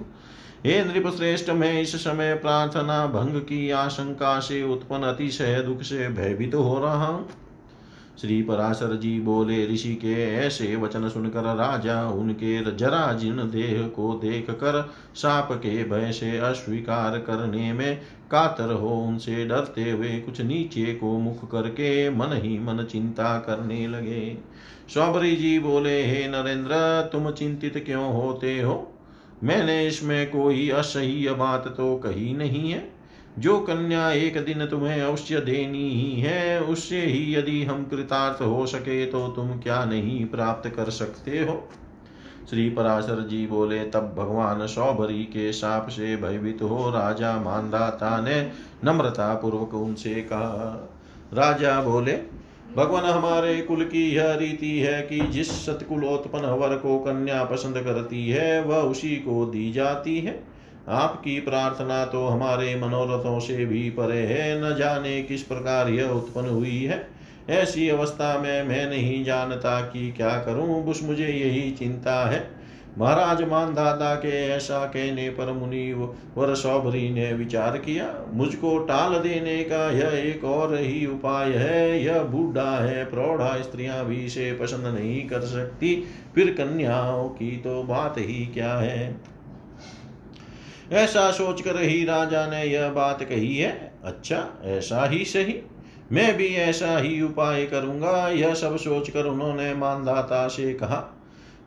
हे 0.67 0.85
नृप 0.85 1.09
श्रेष्ठ 1.17 1.51
मैं 1.51 1.81
इस 1.83 1.97
समय 1.97 2.35
प्रार्थना, 2.35 3.07
भंग 3.07 3.41
की 3.41 3.71
आशंका 3.71 4.39
से 4.41 4.63
उत्पन्न 4.63 5.03
अतिशय 5.03 5.63
दुख 5.63 5.83
से 5.83 6.09
भयभीत 6.09 6.53
तो 6.53 6.63
हो 6.63 6.79
रहा 6.79 7.07
हूँ। 7.07 7.29
श्री 8.21 8.43
पराशर 8.43 8.97
जी 8.97 9.21
बोले, 9.21 9.67
ऋषि 9.67 9.95
के 9.95 10.37
ऐसे 10.37 10.77
वचन 10.77 11.09
सुनकर 11.09 11.43
राजा 11.43 12.09
उनके 12.09 12.77
जरा 12.77 13.13
जिन 13.13 13.37
देह 13.37 13.89
को 13.89 14.15
देख 14.15 14.51
कर 14.51 14.93
साप 15.15 15.53
के 15.53 15.85
भय 15.85 16.13
से 16.13 16.39
अस्वीकार 16.39 17.19
करने 17.19 17.73
में 17.73 18.01
कातर 18.31 18.73
हो, 18.73 18.89
उनसे 18.89 19.47
डरते 19.47 19.91
हुए 19.91 20.09
कुछ 20.09 20.41
नीचे 20.41 20.95
को 20.95 21.19
मुख 21.19 21.51
करके 21.51 22.11
मन 22.11 22.33
ही 22.33 22.59
मन 22.59 22.85
चिंता 22.85 23.39
करने 23.39 23.89
लगे। 23.89 24.39
सौबरी 24.95 25.37
जी 25.37 25.59
बोले, 25.59 26.07
हे 26.07 26.29
नरेंद्र, 26.29 27.09
तुम 27.13 27.31
चिंतित 27.31 27.83
क्यों 27.87 28.15
होते 28.15 28.61
हो? 28.61 28.93
मैंने 29.45 29.87
इसमें 29.87 30.31
कोई 30.31 30.69
असह्य 30.69 31.33
बात 31.33 31.69
तो 31.69 31.97
कही 31.97 32.33
नहीं 32.33 32.71
है। 32.71 32.96
जो 33.39 33.59
कन्या 33.61 34.11
एक 34.11 34.45
दिन 34.45 34.67
तुम्हें 34.67 35.03
अवश्य 35.03 35.41
देनी 35.41 35.91
ही 35.91 36.21
है 36.21 36.63
उससे 36.63 37.01
ही 37.01 37.35
यदि 37.35 37.65
हम 37.65 37.85
कृतार्थ 37.85 38.43
हो 38.43 38.67
सके 38.67 39.07
तो 39.07 39.29
तुम 39.29 39.49
क्या 39.51 39.85
नहीं 39.85 40.27
प्राप्त 40.27 40.69
कर 40.69 40.91
सकते 40.91 41.31
हो? 41.31 41.69
श्री 42.51 42.71
पराशर 42.71 43.27
जी 43.29 43.47
बोले, 43.47 43.85
तब 43.85 44.15
भगवान 44.19 44.67
सौभरी 44.67 45.25
के 45.25 45.53
साप 45.53 45.89
से 45.89 46.17
भयभीत 46.17 46.63
हो 46.63 46.91
राजा 46.91 47.37
मानदाता 47.41 48.21
ने 48.21 48.51
नम्रता 48.85 49.35
पूर्वक 49.35 49.75
उनसे 49.75 50.15
कहा। 50.15 50.91
राजा 51.35 51.83
बोले, 51.83 52.13
भगवान 52.77 53.05
हमारे 53.05 53.63
कुल 53.63 53.85
की 53.85 54.15
यह 54.15 54.35
रीति 54.35 54.79
है 54.79 55.03
कि 55.03 55.21
जिस 55.21 55.67
सतकुलोत्पन्न 55.67 56.45
वर 56.45 56.77
को 56.77 56.99
कन्या 56.99 57.45
पसंद 57.45 57.75
करती 57.75 58.29
है, 58.29 58.63
वह 58.65 58.77
उसी 58.77 59.17
को 59.17 59.47
दी 59.47 59.73
जाती 59.73 60.21
है। 60.21 60.56
आपकी 60.89 61.41
प्रार्थना 61.41 62.05
तो 62.05 62.27
हमारे 62.27 62.75
मनोरथों 62.75 63.39
से 63.41 63.65
भी 63.67 63.91
परे 63.91 64.21
है। 64.21 64.61
न 64.65 64.77
जाने 64.77 65.23
किस 65.23 65.43
प्रकार 65.43 65.89
यह 65.89 66.09
उत्पन्न 66.09 66.49
हुई 66.49 66.85
है। 66.85 67.09
ऐसी 67.51 67.89
अवस्था 67.89 68.39
में 68.39 68.63
मैं 68.63 68.91
नहीं 68.91 69.25
जानता 69.25 69.81
कि 69.81 70.13
क्या 70.13 70.31
करूँ। 70.31 70.85
बस 70.85 71.01
मुझे 71.03 71.29
यही 71.29 71.71
चिंता 71.71 72.29
है। 72.29 72.51
महाराज 72.99 73.43
मान 73.43 73.75
दादा 73.75 74.15
के 74.15 74.49
ऐसा 74.49 74.85
कहने 74.85 75.29
पर 75.31 75.53
मुनि 75.53 75.93
वर 76.37 76.55
सौभरी 76.55 77.11
ने 77.11 77.33
विचार 77.33 77.77
किया। 77.79 78.27
मुझको 78.33 78.79
टाल 78.79 79.19
देने 79.19 79.63
का 79.65 79.91
यह 79.91 80.19
एक 80.31 80.45
और 80.45 80.77
ही 80.77 81.07
उपाय 81.07 81.53
है। 81.53 82.05
यह 82.05 82.23
बूढ़ा 82.23 82.85
है, 82.85 83.05
प्रौढ़ा 83.05 83.61
स्त्रियाँ 83.63 84.05
भी 84.05 84.17
इसे 84.17 84.53
पसंद 84.53 84.87
नहीं 84.87 85.29
कर 85.29 85.41
सकती। 85.41 86.05
फिर 86.35 86.51
कन्याओं 86.51 87.29
की 87.29 87.57
तो 87.57 87.83
बात 87.83 88.15
ही 88.19 88.47
क्या 88.47 88.75
है? 88.75 89.36
ऐसा 90.93 91.31
सोचकर 91.31 91.81
ही 91.81 92.05
राजा 92.05 92.47
ने 92.47 92.65
यह 92.65 92.89
बात 92.89 93.23
कही 93.23 93.57
है। 93.57 93.93
अच्छा 94.05 94.49
ऐसा 94.65 95.05
ही 95.07 95.25
सही। 95.25 95.55
मैं 96.13 96.37
भी 96.37 96.47
ऐसा 96.47 96.99
ही 96.99 97.21
उपाय 97.23 97.65
करूँगा, 97.67 98.29
यह 98.29 98.55
सब 98.55 98.77
सोचकर 98.77 99.25
उन्होंने 99.25 99.75
मानदाता 99.75 100.49
से 100.49 100.73
कहा। 100.75 101.05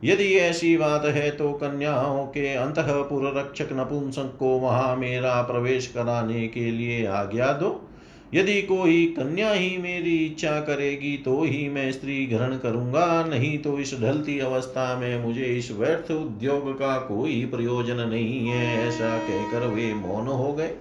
यदि 0.04 0.32
ऐसी 0.34 0.76
बात 0.76 1.04
है 1.04 1.30
तो 1.30 1.52
कन्याओं 1.52 2.26
के 2.26 2.54
अंतपुर 2.54 3.38
रक्षक 3.38 3.68
नपुंसक 3.72 4.36
को 4.38 4.58
वहाँ 4.58 4.96
मेरा 4.96 5.42
प्रवेश 5.42 5.86
कराने 5.86 6.48
के 6.48 6.70
लिए 6.70 7.06
आज्ञा 7.06 7.52
दो। 7.52 7.89
यदि 8.32 8.60
कोई 8.62 9.04
कन्या 9.16 9.50
ही 9.50 9.76
मेरी 9.78 10.16
इच्छा 10.16 10.58
करेगी 10.60 11.16
तो 11.16 11.42
ही 11.42 11.68
मैं 11.68 11.90
स्त्री 11.92 12.24
ग्रहण 12.26 12.56
करूँगा। 12.56 13.24
नहीं 13.24 13.56
तो 13.58 13.78
इस 13.78 13.94
ढलती 14.00 14.38
अवस्था 14.38 14.94
में 14.98 15.24
मुझे 15.24 15.46
इस 15.46 15.70
व्यर्थ 15.72 16.10
उद्योग 16.10 16.72
का 16.74 16.96
कोई 16.98 17.44
प्रयोजन 17.46 18.00
नहीं 18.00 18.46
है, 18.48 18.88
ऐसा 18.88 19.16
कहकर 19.18 19.66
वे 19.66 19.92
मौन 19.94 20.26
हो 20.26 20.52
गए। 20.52 20.74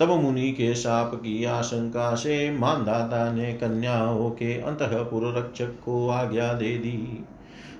तब 0.00 0.10
मुनि 0.22 0.50
के 0.52 0.74
साप 0.74 1.14
की 1.14 1.44
आशंका 1.44 2.14
से 2.14 2.50
मानदाता 2.50 3.30
ने 3.32 3.52
कन्याओं 3.52 4.30
के 4.30 4.52
अंतपुर 4.54 5.32
रक्षक 5.38 5.78
को 5.84 6.08
आज्ञा 6.08 6.52
दे 6.52 6.74
दी। 6.78 7.24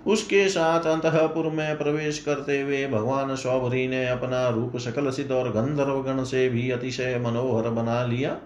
उसके 0.07 0.49
साथ 0.49 0.87
अंतपुर 0.87 1.51
में 1.51 1.77
प्रवेश 1.79 2.19
करते 2.19 2.61
हुए 2.61 2.87
भगवान 2.87 3.35
सौभरी 3.37 3.87
ने 3.89 4.07
अपना 4.07 4.49
रूप 4.49 4.77
सकल 4.79 5.11
सिद्ध 5.11 5.31
और 5.33 5.51
गंधर्वगण 5.51 6.25
से 6.25 6.49
भी 6.49 6.71
अतिशय 6.71 7.19
मनोहर 7.19 7.69
बना 7.71 8.05
लिया। 8.07 8.37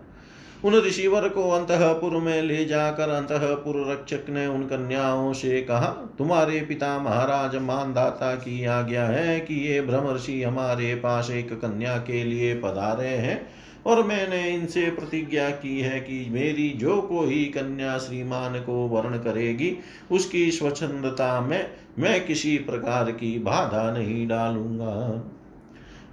उन 0.65 0.75
ऋषिवर 0.75 1.29
को 1.29 1.49
अंतपुर 1.51 2.17
में 2.17 2.43
ले 2.43 2.65
जाकर 2.65 3.09
अंतपुर 3.09 3.77
रक्षक 3.91 4.31
ने 4.31 4.47
उन 4.47 4.63
कन्याओं 4.63 5.33
से 5.33 5.61
कहा, 5.63 5.87
तुम्हारे 6.19 6.61
पिता 6.61 6.99
महाराज 6.99 7.57
मानदाता 7.57 8.35
की 8.35 8.65
आज्ञा 8.65 9.05
है 9.05 9.39
कि 9.41 9.55
ये 9.69 9.81
ब्रह्मर्षि 9.81 10.43
हमारे 10.43 10.95
पास 10.95 11.31
एक 11.31 11.53
कन्या 11.53 11.97
के 11.99 12.25
लिए 12.25 12.55
पधारे 12.55 13.09
हैं, 13.09 13.41
और 13.87 14.03
मैंने 14.03 14.43
इनसे 14.51 14.91
प्रतिज्ञा 14.91 15.49
की 15.51 15.81
है 15.81 16.01
कि 16.01 16.27
मेरी 16.31 16.69
जो 16.71 17.01
कोई 17.03 17.45
कन्या 17.45 17.97
श्रीमान 17.99 18.61
को 18.61 18.87
वर्ण 18.89 19.19
करेगी, 19.19 19.77
उसकी 20.11 20.51
स्वच्छंदता 20.51 21.41
में 21.41 21.71
मैं 21.99 22.27
किसी 22.27 22.57
प्रकार 22.59 23.11
की 23.13 23.39
बाधा 23.39 23.91
नहीं 23.91 24.27
डालूँगा। 24.29 24.95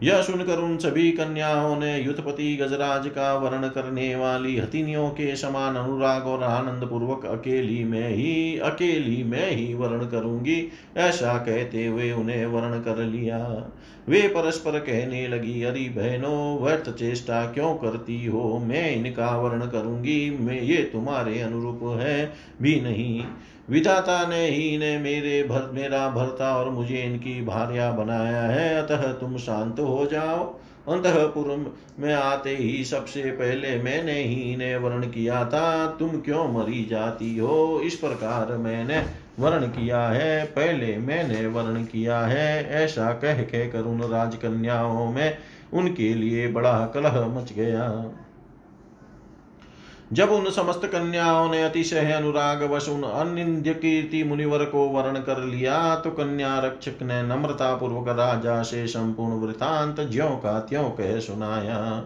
यह 0.05 0.21
सुनकर 0.21 0.57
उन 0.57 0.77
सभी 0.77 1.11
कन्याओं 1.11 1.79
ने 1.79 1.99
युद्धपति 2.01 2.55
गजराज 2.55 3.07
का 3.07 3.33
वर्ण 3.35 3.67
करने 3.67 4.15
वाली 4.15 4.57
हथिनियों 4.57 5.09
के 5.09 5.35
समान 5.35 5.75
अनुराग 5.75 6.27
और 6.27 6.43
आनंद 6.43 6.89
पूर्वक 6.89 7.25
अकेली 7.25 7.83
में 7.83 8.09
ही, 8.09 8.57
अकेली 8.57 9.23
में 9.23 9.51
ही 9.51 9.73
वर्ण 9.73 10.09
करूँगी, 10.09 10.71
ऐसा 10.97 11.37
कहते 11.37 11.85
हुए 11.85 12.11
उन्हें 12.11 12.45
वर्ण 12.45 12.79
कर 12.79 12.97
लिया। 12.97 13.69
वे 14.09 14.21
परस्पर 14.21 14.79
कहने 14.79 15.27
लगी, 15.27 15.63
अरे 15.63 15.79
बहनों, 15.79 16.63
व्यर्थ 16.63 16.89
चेष्टा 16.89 17.45
क्यों 17.45 17.75
करती 17.75 18.25
हो? 18.25 18.59
मैं 18.59 18.95
इनका 18.95 19.37
वर्ण 19.37 19.61
करूँगी, 19.61 20.37
मैं, 20.39 20.61
ये 20.61 20.77
तुम्हारे 20.77 21.41
अनुरूप 21.41 21.79
है 21.83 22.33
भी 22.61 22.81
नहीं। 22.81 23.23
विधाता 23.69 24.27
ने, 24.27 24.47
ही 24.47 24.61
इन्हें 24.61 24.99
मेरे 24.99 25.43
भर, 25.43 25.71
मेरा 25.73 26.09
भरता 26.09 26.57
और 26.57 26.69
मुझे 26.69 26.97
इनकी 26.97 27.45
भार्या 27.45 27.91
बनाया 27.91 28.41
है। 28.41 28.81
अतः 28.81 29.13
तुम 29.13 29.37
शांत 29.37 29.79
हो 29.79 30.05
जाओ। 30.11 30.59
अंतपुर 30.87 31.75
में 31.99 32.13
आते 32.13 32.55
ही 32.55 32.85
सबसे 32.85 33.21
पहले 33.21 33.77
मैंने 33.83 34.23
ही 34.23 34.53
इन्हें 34.53 34.77
वर्ण 34.77 35.03
किया 35.03 35.45
था। 35.45 35.87
तुम 35.87 36.09
क्यों 36.09 36.47
मरी 36.47 36.85
जाती 36.85 37.37
हो? 37.37 37.81
इस 37.83 37.95
प्रकार 37.95 38.57
मैंने 38.57 39.03
वर्ण 39.39 39.65
किया 39.65 40.01
है। 40.01 40.45
पहले 40.45 40.97
मैंने 40.97 41.47
वर्ण 41.47 41.83
किया 41.83 42.19
है। 42.19 42.69
ऐसा 42.69 43.13
कह 43.13 43.41
कह 43.41 43.69
कर 43.69 43.81
उन 43.81 44.01
राजकन्याओं 44.01 45.11
में 45.11 45.37
उनके 45.73 46.13
लिए 46.13 46.47
बड़ा 46.47 46.91
कलह 46.93 47.27
मच 47.27 47.53
गया। 47.53 48.11
जब 50.13 50.29
उन 50.29 50.49
समस्त 50.49 50.81
कन्याओं 50.85 51.49
ने 51.51 51.63
अतिशय 51.63 52.11
अनुराग 52.11 52.63
वश 52.63 52.89
उन 52.89 53.03
अनिंद्य 53.03 53.73
कीर्ति 53.73 54.23
मुनिवर 54.23 54.65
को 54.65 54.87
वर्ण 54.89 55.19
कर 55.19 55.39
लिया 55.39 55.95
तो 55.95 56.11
कन्या 56.11 56.59
रक्षक 56.59 57.01
ने 57.01 57.21
नम्रता 57.23 57.75
पूर्वक 57.75 58.07
राजा 58.07 58.61
से 58.63 58.87
संपूर्ण 58.87 59.33
वृतांत 59.33 59.99
ज्यो 59.99 60.29
का 60.29 60.59
त्यों 60.59 60.89
कह 60.89 61.19
सुनाया। 61.19 62.05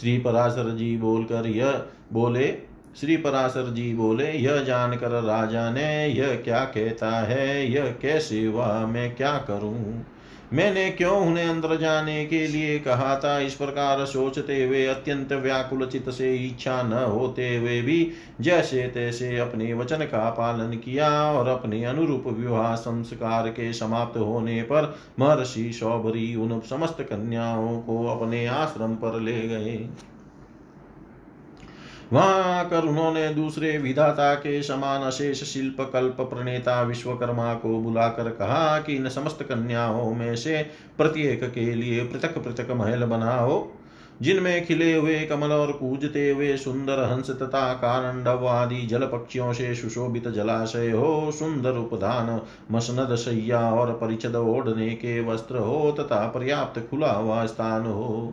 श्री 0.00 0.18
पराशर 0.18 0.70
जी 0.70 0.96
बोलकर 0.96 1.46
यह 1.46 1.82
बोले 2.12 2.76
श्री 3.00 3.16
पराशर 3.16 3.70
जी 3.72 3.94
बोले, 3.94 4.30
यह 4.32 4.62
जानकर 4.62 5.10
राजा 5.22 5.70
ने 5.70 6.06
यह 6.06 6.34
क्या 6.34 6.64
कहता 6.64 7.10
है, 7.10 7.72
यह 7.72 7.96
कैसे 8.02 8.44
हुआ, 8.46 8.86
मैं 8.86 9.14
क्या 9.16 9.32
करूँ? 9.38 10.06
मैंने 10.52 10.90
क्यों 10.90 11.16
उन्हें 11.18 11.48
अंदर 11.48 11.76
जाने 11.76 12.26
के 12.26 12.46
लिए 12.46 12.78
कहा 12.78 13.18
था? 13.20 13.38
इस 13.38 13.54
प्रकार 13.54 14.04
सोचते 14.06 14.64
हुए, 14.64 14.86
अत्यंत 14.86 15.32
व्याकुल 15.32 15.86
चित 15.86 16.10
से 16.10 16.34
इच्छा 16.36 16.82
न 16.82 16.92
होते 16.92 17.56
हुए 17.56 17.82
भी 17.82 18.12
जैसे 18.40 18.86
तैसे 18.88 19.36
अपने 19.38 19.74
वचन 19.74 19.96
का 19.96 20.30
पालन 20.30 20.76
किया 20.76 21.10
और 21.32 21.48
अपने 21.48 21.84
अनुरूप 21.84 22.24
विवाह 22.26 22.74
संस्कार 22.74 23.48
के 23.48 23.72
समाप्त 23.72 24.18
होने 24.18 24.62
पर 24.62 24.94
महर्षि 25.18 25.72
सौभरी 25.72 26.34
उन 26.34 26.60
समस्त 26.60 27.00
कन्याओं 27.00 27.80
को 27.80 28.06
अपने 28.06 28.46
आश्रम 28.46 28.94
पर 28.94 29.20
ले 29.20 29.40
गए। 29.48 29.88
वहाँ 32.12 32.42
आकर 32.54 32.84
उन्होंने 32.84 33.28
दूसरे 33.34 33.78
विधाता 33.78 34.34
के 34.34 34.62
समान 34.62 35.02
अशेष 35.02 35.42
शिल्प 35.44 35.90
कल्प 35.92 36.16
प्रणेता 36.20 36.82
विश्वकर्मा 36.82 37.54
को 37.54 37.78
बुलाकर 37.78 38.28
कहा 38.30 38.78
कि 38.78 38.96
इन 38.96 39.08
समस्त 39.08 39.42
कन्याओं 39.42 40.14
में 40.14 40.36
से 40.36 40.62
प्रत्येक 40.98 41.44
के 41.44 41.74
लिए 41.74 42.04
पृथक 42.04 42.38
पृथक 42.38 42.70
महल 42.70 43.04
बनाओ, 43.04 43.68
जिनमें 44.22 44.66
खिले 44.66 44.94
हुए 44.94 45.20
कमल 45.20 45.52
और 45.52 45.72
कूजते 45.72 46.30
हुए 46.30 46.56
सुंदर 46.56 47.02
हंस 47.12 47.30
तथा 47.30 47.72
कानंडव 47.72 48.46
आदि 48.46 48.82
जल 48.82 49.00
पक्षियों 49.00 49.52
से 49.52 49.74
सुशोभित 49.74 50.28
जलाशय 50.28 50.90
हो, 50.90 51.30
सुंदर 51.32 51.70
उपधान, 51.70 52.40
मसनद 52.72 53.14
सैया 53.14 53.60
और 53.72 53.92
परिचद 53.92 54.36
ओढ़ने 54.36 54.90
के 54.90 55.20
वस्त्र 55.20 55.56
हो, 55.56 55.96
तथा 56.00 56.26
पर्याप्त 56.26 56.80
खुला 56.90 57.12
हुआ 57.12 57.46
स्थान 57.46 57.86
हो। 57.86 58.32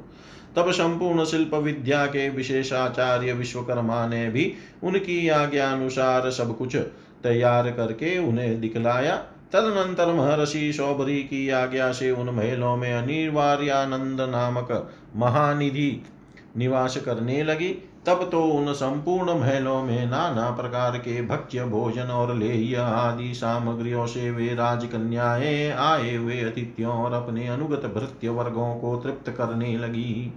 तब 0.55 0.71
संपूर्ण 0.71 1.25
शिल्प 1.25 1.55
विद्या 1.55 2.05
के 2.05 2.29
विशेषाचार्य 2.29 3.33
विश्वकर्मा 3.33 4.07
ने 4.07 4.29
भी 4.29 4.53
उनकी 4.83 5.29
आज्ञा 5.29 5.71
अनुसार 5.71 6.29
सब 6.31 6.57
कुछ 6.57 6.75
तैयार 7.23 7.71
करके 7.71 8.17
उन्हें 8.17 8.61
दिखलाया। 8.61 9.15
तदनंतर 9.51 10.13
महर्षि 10.13 10.73
सौभरी 10.73 11.23
की 11.23 11.49
आज्ञा 11.49 11.91
से 11.91 12.11
उन 12.11 12.29
महलों 12.29 12.77
में 12.77 12.93
अनिवार्यानंद 12.93 14.21
नामक 14.21 14.91
महानिधि 15.15 16.03
निवास 16.57 16.97
करने 16.97 17.43
लगी। 17.43 17.89
तब 18.07 18.29
तो 18.31 18.43
उन 18.43 18.73
संपूर्ण 18.73 19.33
महलों 19.39 19.83
में 19.83 20.05
नाना 20.05 20.49
प्रकार 20.51 20.97
के 20.97 21.21
भक्ष्य, 21.21 21.65
भोजन 21.65 22.03
और 22.03 22.35
लेह्य 22.35 22.75
आदि 22.75 23.33
सामग्रियों 23.33 24.05
से 24.05 24.31
वे 24.31 24.55
राजकन्याएँ 24.55 25.71
आए 25.71 26.15
हुए 26.15 26.41
अतिथियों 26.41 26.93
और 26.93 27.13
अपने 27.13 27.47
अनुगत 27.47 27.85
भृत्य 27.85 28.29
वर्गों 28.29 28.75
को 28.75 28.95
तृप्त 28.95 29.29
करने 29.29 29.77
लगी। 29.77 30.33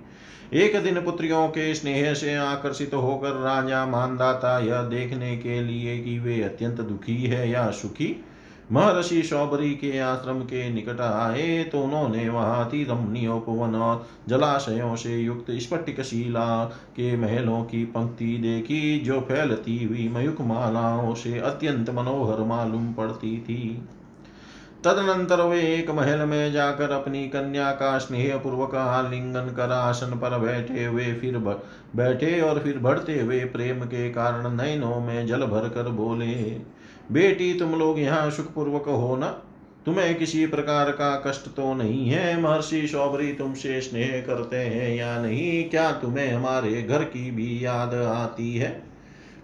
एक 0.52 0.82
दिन 0.82 1.00
पुत्रियों 1.00 1.48
के 1.48 1.74
स्नेह 1.74 2.14
से 2.14 2.34
आकर्षित 2.34 2.94
होकर 2.94 3.30
राजा 3.30 3.86
मानदाता 3.86 4.58
यह 4.58 4.82
देखने 4.82 5.36
के 5.36 5.62
लिए 5.62 5.98
कि 5.98 6.18
वे 6.18 6.42
अत्यंत 6.42 6.80
दुखी 6.80 7.16
है 7.16 7.50
या 7.50 7.70
सुखी। 7.70 8.24
महर्षि 8.72 9.22
शौबरी 9.22 9.74
के 9.74 9.98
आश्रम 9.98 10.40
के 10.42 10.68
निकट 10.70 11.00
आए 11.00 11.62
तो 11.64 11.80
उन्होंने 11.80 12.28
वहाँ 12.28 12.64
अति 12.64 12.82
रमणीय 12.84 13.28
उपवन 13.28 13.74
और 13.74 14.06
जलाशयों 14.28 14.94
से 14.96 15.16
युक्त 15.16 15.50
स्फटिक 15.52 16.00
शिला 16.00 16.64
के 16.96 17.16
महलों 17.16 17.62
की 17.64 17.84
पंक्ति 17.86 18.36
देखी, 18.38 18.98
जो 19.00 19.20
फैलती 19.20 19.82
हुई 19.84 20.08
मयुक 20.08 20.40
मालाओं 20.40 21.14
से 21.14 21.38
अत्यंत 21.40 21.90
मनोहर 21.90 22.44
मालूम 22.44 22.92
पड़ती 22.92 23.36
थी। 23.40 23.82
तदनंतर 24.84 25.40
वे 25.42 25.60
एक 25.74 25.90
महल 25.90 26.24
में 26.26 26.52
जाकर 26.52 26.90
अपनी 26.92 27.26
कन्या 27.28 27.70
का 27.72 27.96
स्नेह 27.98 28.36
पूर्वक 28.36 28.74
आलिंगन 28.74 29.52
कर 29.56 29.72
आसन 29.72 30.18
पर 30.18 30.38
बैठे 30.38 30.84
हुए 30.84 31.12
फिर 31.14 31.38
बैठे 31.96 32.40
और 32.40 32.58
फिर 32.58 32.78
बढ़ते 32.78 33.20
हुए 33.20 33.44
प्रेम 33.46 33.80
के 33.84 34.08
कारण 34.10 34.56
नयनों 34.56 35.00
में 35.00 35.26
जल 35.26 35.46
भर 35.46 35.68
कर 35.68 35.88
बोले 35.92 36.34
बेटी, 37.12 37.58
तुम 37.58 37.74
लोग 37.74 37.98
यहाँ 37.98 38.30
सुखपूर्वक 38.30 38.88
हो 38.88 39.16
न? 39.16 39.42
तुम्हें 39.86 40.14
किसी 40.14 40.46
प्रकार 40.46 40.90
का 40.90 41.22
कष्ट 41.26 41.46
तो 41.46 41.74
नहीं 41.74 42.08
है? 42.08 42.40
महर्षि 42.40 42.88
शौबरी 42.88 43.32
तुमसे 43.32 43.80
स्नेह 43.80 44.24
करते 44.26 44.56
हैं 44.56 44.96
या 44.96 45.22
नहीं? 45.22 45.70
क्या 45.70 45.92
तुम्हें 45.92 46.32
हमारे 46.32 46.82
घर 46.82 47.04
की 47.04 47.30
भी 47.30 47.64
याद 47.64 47.94
आती 47.94 48.56
है? 48.56 48.82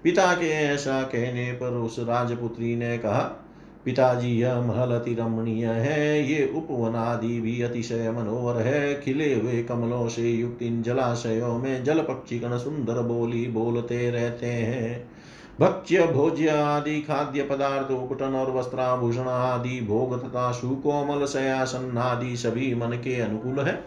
पिता 0.04 0.32
के 0.32 0.50
ऐसा 0.50 1.02
कहने 1.02 1.52
पर 1.52 1.66
उस 1.66 1.98
राजपुत्री 1.98 2.76
ने 2.76 2.98
कहा, 2.98 3.38
पिताजी, 3.84 4.28
यह 4.28 4.60
महल 4.60 4.90
अति 4.90 5.14
रमणीय 5.14 5.66
है। 5.66 6.32
ये 6.32 6.52
उपवन 6.56 6.94
आदि 6.94 7.40
भी 7.40 7.62
अतिशय 7.62 8.10
मनोहर 8.10 8.56
है। 8.56 9.00
खिले 9.00 9.34
हुए 9.34 9.62
कमलों 9.62 10.08
से 10.08 10.30
युक्त 10.30 10.62
इन 10.62 10.82
जलाशयों 10.82 11.58
में 11.58 11.84
जल 11.84 11.98
पक्षी 11.98 12.38
गण 12.38 12.58
सुंदर 12.58 13.02
बोली 13.02 13.46
बोलते 13.46 14.10
रहते 14.10 14.46
हैं। 14.46 15.11
भक्ष्य 15.60 16.06
भोज्य 16.06 16.48
आदि 16.48 17.00
खाद्य 17.00 17.42
पदार्थ 17.42 17.90
उपटन 17.90 18.34
और 18.34 18.50
वस्त्राभूषण 18.50 19.22
आदि, 19.22 19.80
भोग 19.80 20.28
तथा 20.28 20.52
सुकोमल 20.52 21.26
सयासन 21.26 21.98
आदि 21.98 22.36
सभी 22.36 22.74
मन 22.74 22.88
के 22.88 23.20
अनुकूल 23.20 23.60
है। 23.60 23.84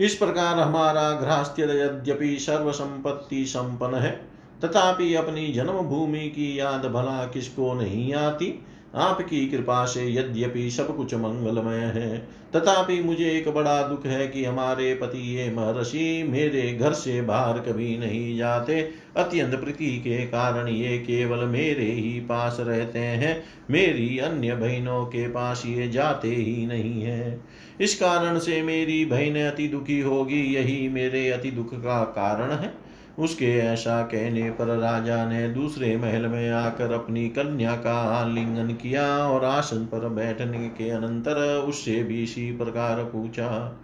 इस 0.00 0.14
प्रकार 0.14 0.60
हमारा 0.60 1.12
गृहस्थ्य 1.12 1.62
यद्यपि 1.62 2.38
सर्व 2.38 2.72
संपत्ति 2.72 3.46
संपन्न 3.46 3.94
है, 3.94 4.10
तथापि 4.64 5.14
अपनी 5.14 5.52
जन्मभूमि 5.52 6.28
की 6.28 6.60
याद 6.60 6.86
भला 6.86 7.26
किसको 7.26 7.74
नहीं 7.74 8.14
आती? 8.14 8.64
आपकी 8.94 9.46
कृपा 9.46 9.84
से 9.84 10.14
यद्यपि 10.14 10.70
सब 10.70 10.96
कुछ 10.96 11.14
मंगलमय 11.14 11.76
है। 11.76 12.28
तथापि 12.56 13.02
मुझे 13.02 13.30
एक 13.30 13.48
बड़ा 13.48 13.88
दुख 13.88 14.06
है 14.06 14.28
कि 14.28 14.44
हमारे 14.44 14.94
पति 14.94 15.36
ये 15.36 15.50
महर्षि 15.50 16.26
मेरे 16.28 16.74
घर 16.74 16.92
से 16.92 17.22
बाहर 17.22 17.58
कभी 17.58 17.98
नहीं 17.98 18.36
जाते। 18.36 18.90
अत्यंत 19.16 19.54
प्रीति 19.54 19.98
के 19.98 20.18
कारण 20.18 20.68
ये 20.68 20.98
केवल 20.98 21.38
मेरे 21.38 21.84
ही 21.84 22.20
पास 22.20 22.56
रहते 22.60 22.98
हैं। 22.98 23.44
मेरी 23.70 24.18
अन्य 24.18 24.54
बहनों 24.54 25.04
के 25.04 25.28
पास 25.28 25.62
ये 25.66 25.88
जाते 25.88 26.28
ही 26.28 26.66
नहीं 26.66 27.02
है। 27.02 27.40
इस 27.80 27.94
कारण 27.94 28.38
से 28.38 28.62
मेरी 28.62 29.04
बहन 29.04 29.36
अति 29.36 29.68
दुखी 29.68 30.00
होगी। 30.00 30.54
यही 30.54 30.88
मेरे 30.88 31.30
अति 31.30 31.50
दुख 31.50 31.74
का 31.74 32.04
कारण 32.04 32.50
है। 32.50 32.87
उसके 33.18 33.58
ऐसा 33.58 34.02
कहने 34.02 34.50
पर 34.50 34.76
राजा 34.76 35.24
ने 35.24 35.48
दूसरे 35.48 35.96
महल 35.96 36.26
में 36.26 36.50
आकर 36.50 36.92
अपनी 36.92 37.28
कन्या 37.28 37.74
का 37.76 37.94
आलिंगन 37.94 38.68
किया 38.72 39.06
और 39.18 39.44
आसन 39.44 39.84
पर 39.84 40.08
बैठने 40.08 40.68
के 40.68 40.90
अनंतर 40.90 41.64
उससे 41.68 42.02
भी 42.02 42.22
इसी 42.22 42.50
प्रकार 42.52 43.04
पूछा। 43.04 43.80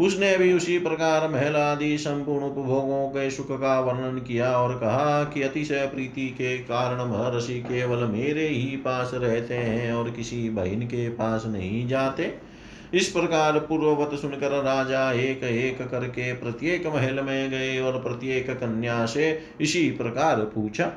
उसने 0.00 0.36
भी 0.38 0.52
उसी 0.52 0.78
प्रकार 0.78 1.28
महल 1.28 1.56
आदि 1.56 1.98
संपूर्ण 1.98 2.44
उपभोगों 2.44 3.08
के 3.08 3.30
सुख 3.30 3.50
का 3.50 3.80
वर्णन 3.80 4.18
किया 4.18 4.50
और 4.52 4.74
कहा 4.74 5.24
कि 5.24 5.42
अतिशय 5.42 5.90
प्रीति 5.94 6.28
के 6.28 6.58
कारण 6.58 7.04
महर्षि 7.10 7.60
केवल 7.60 8.04
मेरे 8.04 8.48
ही 8.48 8.76
पास 8.76 9.10
रहते 9.14 9.54
हैं 9.54 9.92
और 9.92 10.10
किसी 10.10 10.50
बहन 10.50 10.82
के 10.82 11.08
पास 11.08 11.46
नहीं 11.46 11.88
जाते। 11.88 12.47
इस 12.94 13.08
प्रकार 13.08 13.58
पूर्ववत 13.58 14.18
सुनकर 14.18 14.62
राजा 14.62 15.12
एक 15.12 15.44
एक 15.44 15.88
करके 15.88 16.32
प्रत्येक 16.32 16.86
महल 16.86 17.20
में 17.20 17.50
गए 17.50 17.80
और 17.80 18.02
प्रत्येक 18.02 18.50
कन्या 18.50 19.06
से 19.06 19.40
इसी 19.60 19.90
प्रकार 19.90 20.36
पूछा। 20.36 20.92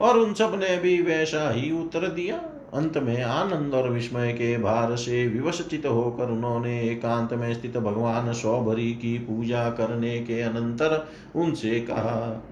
और 0.00 0.18
उन 0.18 0.34
सबने 0.34 0.78
भी 0.78 1.02
वैसा 1.02 1.50
ही 1.50 1.70
उत्तर 1.70 2.08
दिया। 2.08 2.36
अंत 2.74 2.98
में 2.98 3.22
आनंद 3.22 3.74
और 3.74 3.88
विस्मय 3.88 4.32
के 4.32 4.58
भार 4.58 4.96
से 4.96 5.26
विवशित 5.26 5.86
होकर 5.86 6.24
उन्होंने 6.24 6.82
एकांत 6.82 7.32
में 7.32 7.54
स्थित 7.54 7.76
भगवान 7.76 8.32
सौभरी 8.32 8.92
की 8.92 9.18
पूजा 9.18 9.70
करने 9.70 10.18
के 10.18 10.40
अनंतर 10.40 11.08
उनसे 11.36 11.80
कहा 11.80 12.48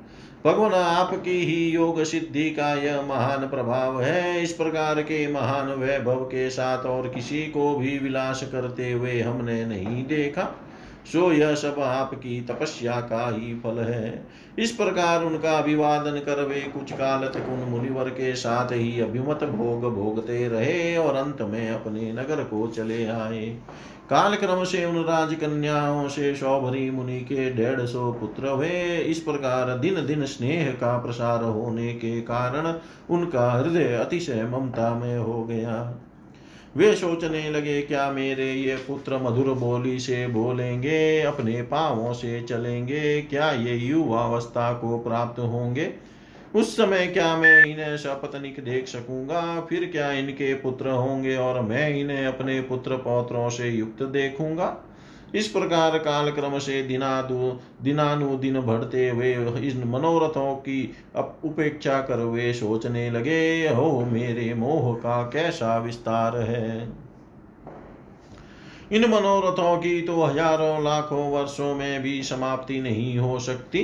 भगवान, 0.46 0.72
आपकी 0.72 1.44
ही 1.46 1.70
योग 1.70 2.02
सिद्धि 2.04 2.50
का 2.50 2.72
यह 2.74 3.02
महान 3.02 3.48
प्रभाव 3.48 4.00
है। 4.02 4.42
इस 4.42 4.52
प्रकार 4.52 5.02
के 5.02 5.26
महान 5.32 5.68
वैभव 5.68 6.24
के 6.24 6.48
साथ 6.50 6.86
और 6.86 7.08
किसी 7.08 7.42
को 7.46 7.74
भी 7.74 7.98
विलास 7.98 8.42
करते 8.52 8.92
हुए 8.92 9.20
हमने 9.20 9.64
नहीं 9.66 10.04
देखा। 10.06 10.42
सो 11.12 11.32
यह 11.32 11.54
सब 11.54 11.80
आपकी 11.80 12.40
तपस्या 12.40 13.00
का 13.00 13.26
ही 13.28 13.54
फल 13.54 13.78
है। 13.78 14.26
इस 14.58 14.70
प्रकार 14.70 15.24
उनका 15.24 15.56
अभिवादन 15.58 16.18
कर 16.18 16.44
वे 16.44 16.60
कुछ 16.60 16.92
काल 16.92 17.26
तक 17.28 17.48
उन 17.48 17.68
मुनिवर 17.68 18.08
के 18.10 18.34
साथ 18.34 18.72
ही 18.72 19.00
अभिमत 19.00 19.44
भोग 19.44 19.94
भोगते 19.94 20.48
रहे 20.48 20.96
और 20.96 21.14
अंत 21.14 21.42
में 21.42 21.70
अपने 21.70 22.12
नगर 22.12 22.44
को 22.44 22.66
चले 22.66 23.06
आए। 23.06 23.46
काल 24.10 24.34
क्रम 24.34 24.64
से 24.64 24.84
उन 24.84 24.96
राजकन्याओं 25.04 26.08
से 26.08 26.34
सौभरी 26.34 26.90
मुनि 26.90 27.20
के 27.20 27.50
डेढ़ 27.50 27.80
सौ 27.80 28.12
पुत्र 28.12 28.48
हुए। 28.48 28.96
इस 28.98 29.18
प्रकार 29.18 29.78
दिन 29.78 30.06
दिन 30.06 30.24
स्नेह 30.24 30.70
का 30.70 30.96
प्रसार 30.98 31.44
होने 31.44 31.92
के 31.94 32.20
कारण 32.20 32.74
उनका 33.10 33.50
हृदय 33.52 33.94
अतिशय 33.94 34.42
ममता 34.42 34.94
में 34.94 35.18
हो 35.18 35.44
गया। 35.44 35.99
वे 36.76 36.94
सोचने 36.96 37.50
लगे, 37.50 37.82
क्या 37.82 38.10
मेरे 38.12 38.52
ये 38.52 38.76
पुत्र 38.76 39.18
मधुर 39.18 39.54
बोली 39.54 39.98
से 40.00 40.26
बोलेंगे, 40.26 41.20
अपने 41.20 41.62
पावों 41.62 42.12
से 42.12 42.40
चलेंगे, 42.42 43.22
क्या 43.22 43.50
ये 43.52 43.76
युवावस्था 43.76 44.72
को 44.72 44.98
प्राप्त 44.98 45.38
होंगे? 45.38 45.92
उस 46.54 46.76
समय 46.76 47.06
क्या 47.06 47.36
मैं 47.36 47.66
इन्हें 47.66 47.96
सपत्निक 47.96 48.64
देख 48.64 48.86
सकूँगा? 48.88 49.60
फिर 49.60 49.84
क्या 49.92 50.12
इनके 50.12 50.54
पुत्र 50.54 50.90
होंगे 50.90 51.36
और 51.36 51.60
मैं 51.60 51.88
इन्हें 51.90 52.26
अपने 52.26 52.60
पुत्र 52.60 52.96
पौत्रों 52.96 53.48
से 53.50 53.68
युक्त 53.68 54.02
देखूँगा? 54.02 54.66
इस 55.34 55.48
प्रकार 55.48 55.98
काल 55.98 56.30
क्रम 56.30 56.58
से 56.58 56.82
दिनादु 56.82 57.58
दिनानुदिन 57.82 58.60
बढ़ते 58.60 59.08
हुए 59.08 59.32
इन 59.70 59.82
मनोरथों 59.86 60.54
की 60.54 60.92
उपेक्षा 61.44 62.00
कर 62.00 62.16
वे 62.16 62.52
सोचने 62.54 63.10
लगे 63.10 63.68
हो 63.68 64.00
मेरे 64.00 64.54
मोह 64.54 64.94
का 64.94 65.22
कैसा 65.22 65.78
विस्तार 65.78 66.36
है? 66.36 66.88
इन 68.92 69.04
मनोरथों 69.04 69.76
की 69.76 70.00
तो 70.02 70.22
हज़ारों 70.22 70.84
लाखों 70.84 71.30
वर्षों 71.30 71.74
में 71.74 72.02
भी 72.02 72.22
समाप्ति 72.22 72.80
नहीं 72.80 73.18
हो 73.18 73.38
सकती। 73.38 73.82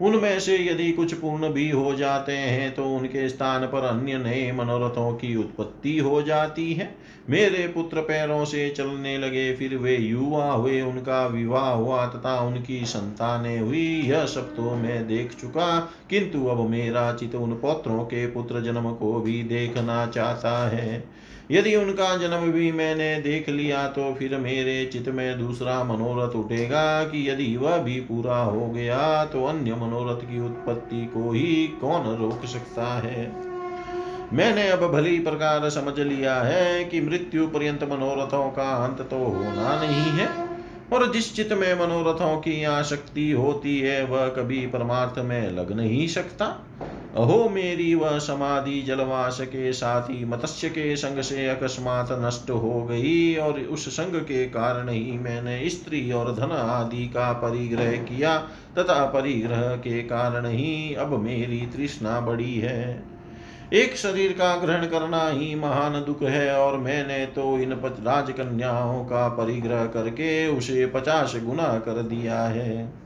उनमें 0.00 0.40
से 0.40 0.56
यदि 0.58 0.92
कुछ 0.92 1.14
पूर्ण 1.14 1.48
भी 1.48 1.70
हो 1.70 1.94
जाते 1.94 2.32
हैं 2.32 2.74
तो 2.74 2.84
उनके 2.84 3.28
स्थान 3.28 3.66
पर 3.66 3.84
अन्य 3.84 4.18
नए 4.18 4.52
मनोरथों 4.52 5.12
की 5.12 5.36
उत्पत्ति 5.36 5.98
हो 5.98 6.22
जाती 6.22 6.72
है। 6.74 6.94
मेरे 7.30 7.66
पुत्र 7.68 8.00
पैरों 8.00 8.44
से 8.44 8.68
चलने 8.70 9.18
लगे, 9.18 9.54
फिर 9.54 9.76
वे 9.76 9.96
युवा 9.96 10.52
हुए, 10.52 10.80
उनका 10.82 11.26
विवाह 11.26 11.70
हुआ, 11.70 12.06
तथा 12.06 12.40
उनकी 12.40 12.84
संतानें 12.84 13.60
हुई। 13.60 14.02
यह 14.02 14.26
सब 14.26 14.56
तो 14.56 14.74
मैं 14.74 15.06
देख 15.08 15.34
चुका, 15.40 15.80
किंतु 16.10 16.46
अब 16.46 16.68
मेरा 16.68 17.12
चित 17.12 17.34
उन 17.34 17.52
पौत्रों 17.52 18.04
के 18.04 18.26
पुत्र 18.26 18.60
जन्म 18.60 18.92
को 18.92 19.20
भी 19.20 19.42
देखना 19.42 20.06
चाहता 20.06 20.68
है। 20.68 21.04
यदि 21.50 21.74
उनका 21.76 22.16
जन्म 22.16 22.50
भी 22.52 22.70
मैंने 22.72 23.14
देख 23.20 23.48
लिया 23.48 23.86
तो 23.88 24.12
फिर 24.14 24.36
मेरे 24.36 24.84
चित 24.86 25.08
में 25.08 25.38
दूसरा 25.38 25.82
मनोरथ 25.84 26.34
उठेगा 26.36 27.04
कि 27.04 27.28
यदि 27.30 27.56
वह 27.56 27.76
भी 27.76 28.00
पूरा 28.00 28.38
हो 28.38 28.66
गया 28.68 29.24
तो 29.24 29.44
अन्य 29.44 29.74
मनोरथ 29.74 30.24
की 30.24 30.40
उत्पत्ति 30.40 31.04
को 31.06 31.30
ही 31.32 31.66
कौन 31.80 32.16
रोक 32.16 32.46
सकता 32.46 32.86
है? 33.00 33.30
मैंने 34.32 34.68
अब 34.68 34.82
भली 34.92 35.18
प्रकार 35.20 35.68
समझ 35.70 35.98
लिया 35.98 36.34
है 36.34 36.84
कि 36.84 37.00
मृत्यु 37.00 37.46
पर्यंत 37.46 37.84
मनोरथों 37.84 38.48
का 38.50 38.70
अंत 38.84 39.06
तो 39.10 39.18
होना 39.18 39.80
नहीं 39.80 40.12
है, 40.12 40.28
और 40.92 41.12
जिस 41.12 41.34
चित 41.36 41.52
में 41.52 41.74
मनोरथों 41.74 42.36
की 42.36 42.62
आसक्ति 42.64 43.30
होती 43.32 43.78
है, 43.80 44.04
वह 44.04 44.28
कभी 44.28 44.66
परमार्थ 44.66 45.18
में 45.18 45.50
लग 45.50 45.72
नहीं 45.72 46.06
सकता। 46.08 46.46
अहो 47.14 47.48
मेरी 47.48 47.94
वह 47.94 48.18
समाधि 48.18 48.82
जलवास 48.82 49.40
के 49.40 49.72
साथ 49.72 50.02
ही 50.02 50.24
मत्स्य 50.24 50.68
के 50.68 50.96
संग 50.96 51.20
से 51.20 51.48
अकस्मात 51.48 52.08
नष्ट 52.12 52.50
हो 52.50 52.82
गई 52.84 53.36
और 53.36 53.60
उस 53.60 53.88
संग 53.88 54.20
के 54.20 54.44
कारण 54.46 54.88
ही 54.88 55.18
मैंने 55.18 55.68
स्त्री 55.68 56.12
और 56.12 56.32
धन 56.34 56.52
आदि 56.52 57.06
का 57.06 57.32
परिग्रह 57.32 57.92
किया 57.92 58.38
तथा 58.78 59.04
परिग्रह 59.06 59.76
के 59.76 60.02
कारण 60.02 60.46
ही 60.46 60.94
अब 60.94 61.18
मेरी 61.18 61.60
तृष्णा 61.76 62.20
बड़ी 62.20 62.54
है। 62.54 63.02
एक 63.72 63.96
शरीर 63.96 64.32
का 64.32 64.56
ग्रहण 64.56 64.86
करना 64.86 65.28
ही 65.28 65.54
महान 65.54 65.92
दुख 66.06 66.22
है 66.22 66.58
और 66.58 66.78
मैंने 66.78 67.26
तो 67.26 67.58
इन 67.58 67.72
राजकन्याओं 67.72 69.04
का 69.04 69.28
परिग्रह 69.28 69.84
करके 69.84 70.46
उसे 70.48 70.86
पचास 70.86 71.34
गुना 71.44 71.68
कर 71.78 72.02
दिया 72.02 72.42
है। 72.42 73.05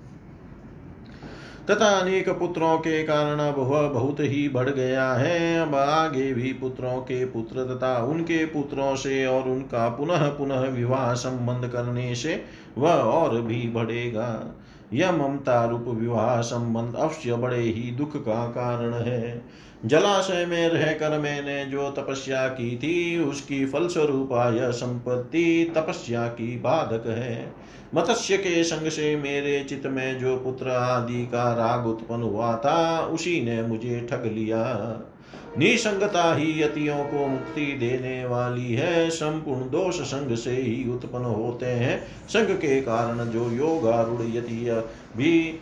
तथा 1.70 1.88
अनेक 1.98 2.28
पुत्रों 2.28 2.78
के 2.78 3.02
कारण 3.02 3.38
अब 3.38 3.58
वह 3.58 3.88
बहुत 3.88 4.20
ही 4.20 4.48
बढ़ 4.48 4.68
गया 4.70 5.12
है। 5.12 5.58
अब 5.58 5.74
आगे 5.74 6.32
भी 6.34 6.52
पुत्रों 6.52 7.00
के 7.00 7.24
पुत्र 7.24 7.64
तथा 7.64 7.96
उनके 8.04 8.44
पुत्रों 8.46 8.94
से 8.96 9.26
और 9.26 9.42
उनका 9.42 9.88
पुनः 9.88 10.28
पुनः 10.28 10.60
विवाह 10.60 11.12
संबंध 11.14 11.68
करने 11.68 12.14
से 12.14 12.42
वह 12.78 12.92
और 12.92 13.40
भी 13.40 13.68
बढ़ेगा। 13.68 14.56
यह 14.92 15.12
ममता 15.12 15.64
रूप 15.64 15.84
विवाह 15.88 16.40
संबंध 16.40 16.94
अवश्य 16.94 17.34
बड़े 17.34 17.60
ही 17.60 17.90
दुख 17.90 18.16
का 18.16 18.46
कारण 18.46 18.94
है। 18.94 19.42
जलाशय 19.86 20.46
में 20.46 20.68
रहकर 20.68 21.18
मैंने 21.18 21.64
जो 21.64 21.90
तपस्या 21.90 22.48
की 22.48 22.76
थी, 22.76 23.20
उसकी 23.20 23.66
फलस्वरूप 23.66 24.32
यह 24.32 24.70
संपत्ति 24.70 25.72
तपस्या 25.76 26.26
की 26.26 26.56
बाधक 26.56 27.06
है। 27.06 27.52
मत्स्य 27.94 28.36
के 28.36 28.64
संग 28.64 28.88
से 28.88 29.16
मेरे 29.16 29.64
चित्त 29.64 29.86
में 29.86 30.18
जो 30.18 30.36
पुत्र 30.36 30.70
आदि 30.70 31.26
का 31.26 31.54
राग 31.54 31.86
उत्पन्न 31.86 32.22
हुआ 32.22 32.56
था, 32.56 33.00
उसी 33.00 33.40
ने 33.40 33.62
मुझे 33.62 34.08
ठग 34.10 34.22
लिया। 34.34 34.62
निसंगता 35.58 36.34
ही 36.34 36.62
यतियों 36.62 37.04
को 37.04 37.26
मुक्ति 37.26 37.66
देने 37.80 38.24
वाली 38.24 38.74
है। 38.74 39.10
संपूर्ण 39.10 39.70
दोष 39.70 40.00
संघ 40.00 40.34
से 40.34 40.50
ही 40.50 40.90
उत्पन्न 40.90 41.24
होते 41.24 41.66
हैं। 41.66 42.02
संघ 42.28 42.50
के 42.50 42.80
कारण 42.80 43.24
जो 43.24 43.50
योगारूढ़ 43.50 44.36
यति 44.36 44.82
भी, 45.16 45.60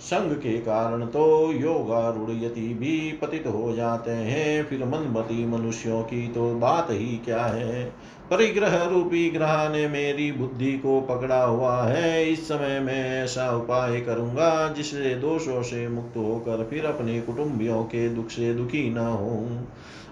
संग 0.00 0.32
के 0.32 0.58
कारण 0.58 1.06
तो 1.06 1.52
योगारूढ़ 1.52 2.30
यति 2.30 2.74
भी 2.74 3.12
पतित 3.12 3.46
हो 3.46 3.74
जाते 3.74 4.10
हैं। 4.10 4.64
फिर 4.64 4.84
मनमती 4.84 5.46
मनुष्यों 5.46 6.02
की 6.02 6.28
तो 6.28 6.54
बात 6.54 6.88
ही 6.90 7.16
क्या 7.24 7.44
है? 7.44 7.92
परिग्रह 8.30 8.82
रूपी 8.84 9.30
ग्रह 9.30 9.68
ने 9.68 9.88
मेरी 9.88 10.32
बुद्धि 10.32 10.72
को 10.72 11.00
पकड़ा 11.00 11.42
हुआ 11.42 11.82
है। 11.82 12.30
इस 12.32 12.48
समय 12.48 12.80
मैं 12.80 13.24
ऐसा 13.24 13.50
उपाय 13.56 14.00
करूँगा 14.00 14.68
जिससे 14.68 15.14
दोषों 15.14 15.62
से 15.62 15.88
मुक्त 15.88 16.16
होकर 16.16 16.66
फिर 16.70 16.84
अपने 16.84 17.20
कुटुंबियों 17.20 17.82
के 17.84 18.08
दुख 18.08 18.30
से 18.30 18.54
दुखी 18.54 18.90
न 18.90 18.98
हो 18.98 19.58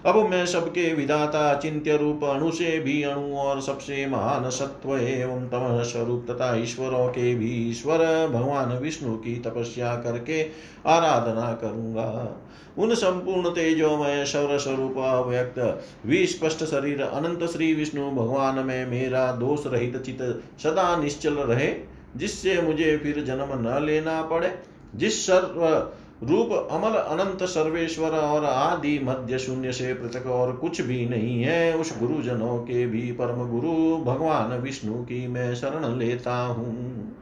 अब 0.05 0.15
मैं 0.29 0.45
सबके 0.45 0.93
विधाता 0.93 1.53
चिंत्य 1.55 1.97
रूप 1.97 2.23
अणु 2.23 2.51
से 2.51 2.79
भी 2.79 3.01
अणु 3.03 3.35
और 3.35 3.61
सबसे 3.61 4.05
महान 4.05 4.49
सत्व 4.49 4.97
एवं 4.97 5.47
तम 5.47 5.83
स्वरूप 5.83 6.25
तथा 6.29 6.55
ईश्वरों 6.55 7.07
के 7.07 7.35
भी 7.35 7.69
ईश्वर, 7.69 8.27
भगवान 8.27 8.77
विष्णु 8.77 9.15
की 9.15 9.35
तपस्या 9.35 9.95
करके 9.95 10.43
आराधना 10.85 11.51
करूँगा। 11.53 12.41
उन 12.77 12.93
संपूर्ण 12.95 13.49
तेजोमय 13.49 14.25
शौर 14.25 14.57
स्वरूप 14.59 14.97
अव्यक्त, 14.97 15.81
विस्पष्ट 16.05 16.63
शरीर 16.63 17.01
अनंत 17.01 17.43
श्री 17.43 17.73
विष्णु 17.73 18.04
भगवान 18.11 18.59
में 18.59 18.85
मेरा 18.85 19.31
दोष 19.31 19.59
रहित 19.65 19.97
चित 19.97 20.43
सदा 20.63 20.95
निश्चल 20.95 21.33
रहे? 21.33 21.75
जिससे 22.17 22.61
मुझे 22.61 22.97
फिर 22.97 23.23
जन्म 23.23 23.69
न 23.69 23.85
लेना 23.85 24.21
पड़े। 24.21 24.59
जिस 24.95 25.27
सर्व 25.27 25.91
रूप 26.23 26.67
अमल 26.71 26.91
अनंत 26.91 27.43
सर्वेश्वर 27.43 28.09
और 28.09 28.45
आदि 28.45 28.99
मध्य 29.03 29.39
शून्य 29.39 29.71
से 29.71 29.93
पृथक 29.93 30.27
और 30.27 30.55
कुछ 30.55 30.81
भी 30.81 31.05
नहीं 31.05 31.43
है, 31.43 31.77
उस 31.77 31.99
गुरुजनों 31.99 32.57
के 32.57 32.87
भी 32.87 33.11
परम 33.11 33.49
गुरु 33.49 33.97
भगवान 33.97 34.59
विष्णु 34.59 34.93
की 34.93 35.27
मैं 35.27 35.55
शरण 35.55 35.97
लेता 35.97 36.35
हूँ। 36.35 37.15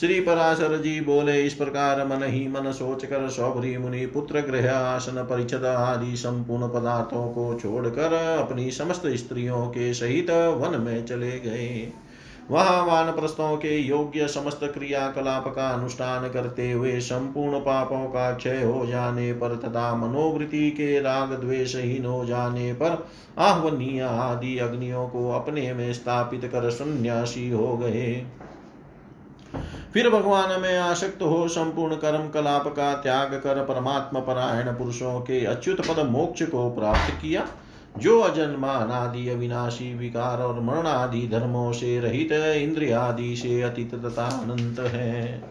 श्री 0.00 0.18
पराशर 0.20 0.76
जी 0.76 1.00
बोले, 1.00 1.40
इस 1.42 1.54
प्रकार 1.54 2.04
मन 2.06 2.22
ही 2.24 2.46
मन 2.48 2.70
सोच 2.72 3.04
कर 3.04 3.28
सौभरी 3.28 3.76
मुनि 3.78 4.04
पुत्र 4.06 4.40
गृह 4.40 4.70
आसन 4.72 5.22
परिचद 5.30 5.64
आदि 5.64 6.16
संपूर्ण 6.16 6.68
पदार्थों 6.68 7.26
को 7.28 7.54
छोड़कर 7.54 8.12
अपनी 8.12 8.70
समस्त 8.70 9.06
स्त्रियों 9.14 9.66
के 9.66 9.92
सहित 9.94 10.30
वन 10.30 10.80
में 10.80 11.04
चले 11.06 11.30
गए। 11.40 11.92
वहाँ 12.50 12.84
वान 12.86 13.10
प्रस्तों 13.12 13.56
के 13.56 13.76
योग्य 13.78 14.28
समस्त 14.28 14.60
क्रियाकलाप 14.64 15.48
का 15.48 15.68
अनुष्ठान 15.70 16.28
करते 16.28 16.70
हुए 16.72 16.98
संपूर्ण 17.00 17.60
पापों 17.60 18.04
का 18.06 18.32
क्षय 18.32 18.62
हो 18.62 18.86
जाने 18.86 19.32
पर 19.32 19.56
तथा 19.56 19.94
मनोवृत्ति 19.96 20.70
के 20.70 20.98
राग 21.00 21.32
द्वेषहीन 21.40 22.04
हो 22.04 22.24
जाने 22.24 22.72
पर 22.72 23.06
आह्वनीय 23.38 24.00
आदि 24.02 24.58
अग्नियों 24.58 25.08
को 25.08 25.30
अपने 25.32 25.72
में 25.72 25.92
स्थापित 25.92 26.44
कर 26.44 26.70
सन्यासी 26.70 27.50
हो 27.50 27.76
गए। 27.76 28.22
फिर 29.94 30.08
भगवान 30.10 30.60
में 30.60 30.78
आसक्त 30.78 31.22
हो, 31.22 31.48
संपूर्ण 31.48 31.94
कर्म 31.94 32.28
कलाप 32.28 32.66
का 32.68 32.94
त्याग 32.94 33.34
कर 33.34 33.62
परमात्मा 33.64 34.20
परायण 34.20 34.72
पुरुषों 34.72 35.20
के 35.20 35.44
अच्युत 35.44 35.80
पद 35.80 36.06
मोक्ष 36.06 36.42
को 36.42 36.70
प्राप्त 36.70 37.22
किया, 37.22 37.46
जो 37.98 38.20
अजन्मा 38.20 38.72
अनादि 38.72 39.28
अविनाशी, 39.28 39.94
विकार 39.94 40.38
और 40.38 40.60
मरण 40.60 40.86
आदि 40.86 41.28
धर्मों 41.28 41.72
से 41.72 42.00
रहित 42.00 42.32
इंद्रियादि 42.32 43.36
से 43.36 43.62
अतीत 43.62 43.94
तथा 43.94 44.24
अनंत 44.24 44.80
है। 44.80 45.42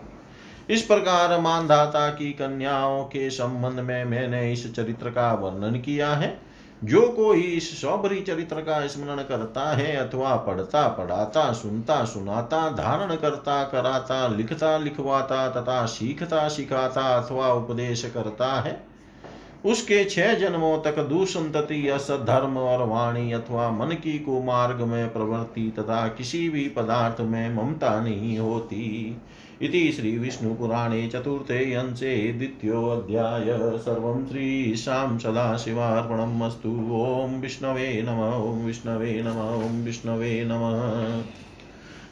इस 0.70 0.82
प्रकार 0.82 1.40
मानधाता 1.40 2.10
की 2.10 2.32
कन्याओं 2.34 3.04
के 3.04 3.30
संबंध 3.30 3.80
में 3.80 4.06
मैंने 4.06 4.52
इस 4.54 4.76
चरित्र 4.76 5.10
का 5.10 5.34
वर्णन 5.34 5.80
किया 5.80 6.10
है। 6.10 6.47
जो 6.84 7.02
कोई 7.08 7.42
इस 7.42 7.82
सौभरी 7.82 8.22
चरित्र 8.22 8.62
का 8.62 8.88
स्मरण 8.88 9.18
करता 9.18 9.70
है 9.76 9.96
अथवा 9.96 10.36
पढ़ता, 10.36 10.88
पढ़ाता, 10.88 11.52
सुनता, 11.54 12.04
सुनाता, 12.06 12.70
धारण 12.70 13.16
करता, 13.16 13.64
कराता, 13.64 14.28
लिखता, 14.28 14.78
लिखवाता 14.78 15.50
तथा 15.50 15.86
सीखता, 15.86 16.48
सिखाता 16.48 17.02
अथवा 17.02 17.52
उपदेश 17.54 18.06
करता 18.14 18.54
है, 18.62 18.84
उसके 19.66 20.04
छह 20.06 20.34
जन्मों 20.34 20.78
तक 20.82 21.00
दुसंतति 21.00 21.88
असधर्म 21.88 22.58
और 22.58 22.88
वाणी 22.88 23.32
अथवा 23.32 23.70
मन 23.72 23.94
की 23.94 24.20
कुमार्ग 24.20 24.82
में 24.82 25.14
प्रवृत्ति 25.14 25.74
तथा 25.80 26.08
किसी 26.08 26.50
भी 26.50 26.70
पदार्थ 26.70 27.22
में 27.22 27.56
ममता 27.56 28.00
नहीं 28.00 28.38
होती। 28.40 29.18
इति 29.62 29.92
श्रीविष्णुपुराणे 29.92 31.08
चतुर्थे 31.08 31.74
अंशे 31.74 32.34
द्वितीयोऽध्याय 32.34 33.46
सर्वं 33.78 34.28
श्रीशां 34.28 35.18
सदाशिवार्पणम् 35.18 36.42
अस्तु। 36.42 36.70
ॐ 36.92 37.42
विष्णवे 37.42 38.06
नम, 38.08 38.50
ॐ 38.50 38.66
विष्णवे 38.66 39.24
नम, 39.26 39.66
ॐ 39.66 39.84
विष्णवे 39.84 40.44
नमः। 40.46 41.22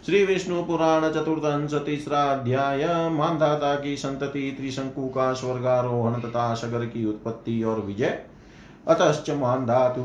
श्री 0.05 0.25
विष्णु 0.25 0.63
पुराण 0.63 1.10
चतुर्थंश 1.12 1.73
तीसरा 1.73 2.23
अध्याय। 2.23 3.10
मानधाता 3.10 3.79
की 3.79 3.97
संतति, 3.97 4.55
त्रिशंकु 4.58 5.08
का 5.08 5.34
स्वर्गारोहण 5.34 6.13
तथा 6.13 6.55
सगर 6.55 6.86
की 6.86 7.05
उत्पत्ति 7.05 7.63
और 7.63 7.79
विजय। 7.79 8.19
अतश्च 8.88 9.29
मान्धातु 9.29 10.01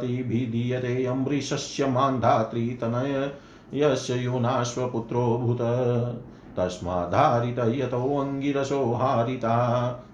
भी 0.00 0.46
दीयते, 0.46 1.04
अम्बरीशस्य 1.04 1.86
मान्धात्री 1.86 2.68
तनय, 2.68 3.32
यस्य 3.74 4.14
यूनाश्वपुत्रो 4.14 5.38
भूत। 5.38 5.58
तस्माधारित 6.56 7.58
यतोऽङ्गिरसो 7.58 8.92
हारिता। 8.92 9.56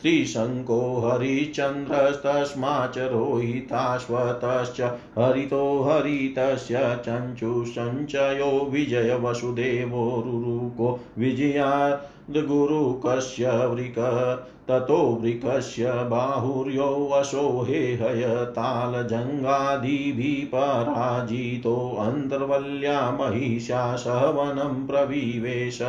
त्रिशङ्को 0.01 0.77
हरिश्चन्द्रस्तस्माच्च 1.01 2.97
रोहिताश्वतश्च 3.11 4.79
हरितो 5.17 5.59
हरितस्य 5.83 6.79
चञ्चुसञ्चयो 7.05 8.49
विजयवसुदेवो 8.71 10.05
रुरुको 10.25 10.87
विजयाद्गुरुकस्य 11.17 13.53
वृक 13.65 13.99
ततो 14.69 14.97
वृकस्य 15.21 15.93
बाहुर्यो 16.09 16.89
वशो 17.11 17.45
हेहयतालजङ्गादिभिः 17.69 20.45
पराजितोऽन्तर्वल्या 20.53 22.99
महिषा 23.11 23.83
सह 23.95 24.23
वनं 24.37 24.73
प्रविवेश 24.87 25.79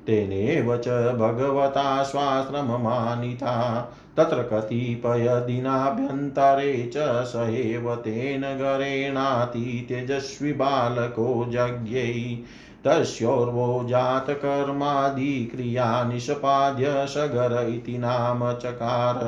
तेनेव 0.07 0.77
च 0.77 1.15
भगवता 1.15 2.03
स्वाश्रममानिता। 2.03 3.81
तत्र 4.17 4.43
कतिपयदिनाभ्यन्तरे 4.43 6.91
च 6.95 7.23
स 7.23 7.35
एव 7.35 7.95
तेन 7.95 8.41
गरेणातितेजस्वी 8.41 10.53
बालको 10.53 11.45
जज्ञै 11.49 12.37
तस्योर्वो 12.85 13.85
जातकर्मादिक्रिया 13.89 16.03
निष्पाद्य 16.03 17.07
सगर 17.07 17.67
इति 17.69 17.97
नाम 17.97 18.53
चकार। 18.53 19.19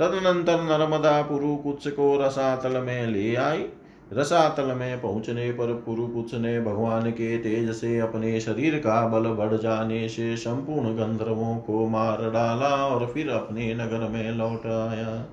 तदनंतर 0.00 0.60
नर्मदा 0.62 1.22
पुरुकुत्स 1.22 1.86
को 1.86 2.16
रसातल 2.20 2.76
में 2.80 3.06
ले 3.06 3.34
आई 3.34 3.64
रसातल 4.12 4.64
में 4.64 5.00
पहुँचने 5.00 5.50
पर 5.52 5.72
पुरुकुत्स 5.86 6.34
ने 6.34 6.60
भगवान 6.60 7.10
के 7.10 7.38
तेज 7.38 7.70
से 7.70 7.98
अपने 7.98 8.40
शरीर 8.40 8.78
का 8.78 9.08
बल 9.08 9.28
बढ़ 9.28 9.56
जाने 9.56 10.08
से 10.08 10.36
संपूर्ण 10.36 10.94
गंधर्वों 10.96 11.56
को 11.56 11.86
मार 11.88 12.30
डाला 12.30 12.68
और 12.86 13.06
फिर 13.06 13.30
अपने 13.30 13.74
नगर 13.74 14.08
में 14.08 14.30
लौट 14.32 14.66
आया। 14.66 15.26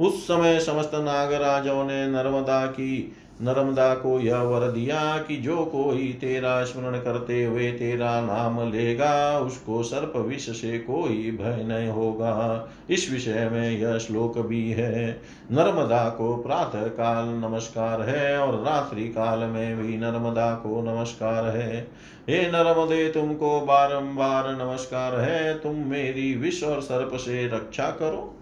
उस 0.00 0.24
समय 0.24 0.58
समस्त 0.60 0.90
नागराजों 0.94 1.84
ने 1.84 2.06
नर्मदा 2.06 2.66
की 2.66 3.12
नर्मदा 3.42 3.94
को 3.94 4.20
यह 4.20 4.38
वर 4.38 4.60
दिया 4.60 5.18
कि 5.18 5.36
जो 5.36 5.64
कोई 5.64 6.18
तेरा 6.20 6.64
स्मरण 6.64 6.98
करते 6.98 7.44
हुए 7.44 7.72
तेरा 7.72 8.20
नाम 8.20 8.72
लेगा, 8.72 9.38
उसको 9.38 9.82
सर्प 9.82 10.16
विष 10.16 10.50
से 10.60 10.78
कोई 10.78 11.38
भय 11.42 11.64
नहीं 11.64 11.88
होगा। 11.88 12.68
इस 12.90 13.12
विषय 13.12 13.48
में 13.52 13.78
यह 13.78 13.98
श्लोक 13.98 14.38
भी 14.38 14.70
है। 14.70 15.20
नर्मदा 15.52 16.08
को 16.08 16.36
प्रातः 16.36 16.86
काल 16.86 17.28
नमस्कार 17.28 18.02
है 18.02 18.38
और 18.38 18.64
रात्रि 18.64 19.08
काल 19.08 19.38
में 19.38 19.82
भी 19.82 19.96
नर्मदा 19.96 20.54
को 20.54 20.96
नमस्कार 20.96 21.44
है। 21.56 21.88
हे 22.28 22.48
नर्मदे, 22.48 23.08
तुमको 23.08 23.60
बारंबार 23.60 24.52
नमस्कार 24.52 25.20
है। 25.20 25.54
तुम 25.54 25.76
मेरी 25.76 26.34
विष 26.34 26.64
और 26.64 26.80
सर्प 26.80 27.10
से 27.14 27.46
रक्षा 27.46 27.90
करो। 27.90 28.35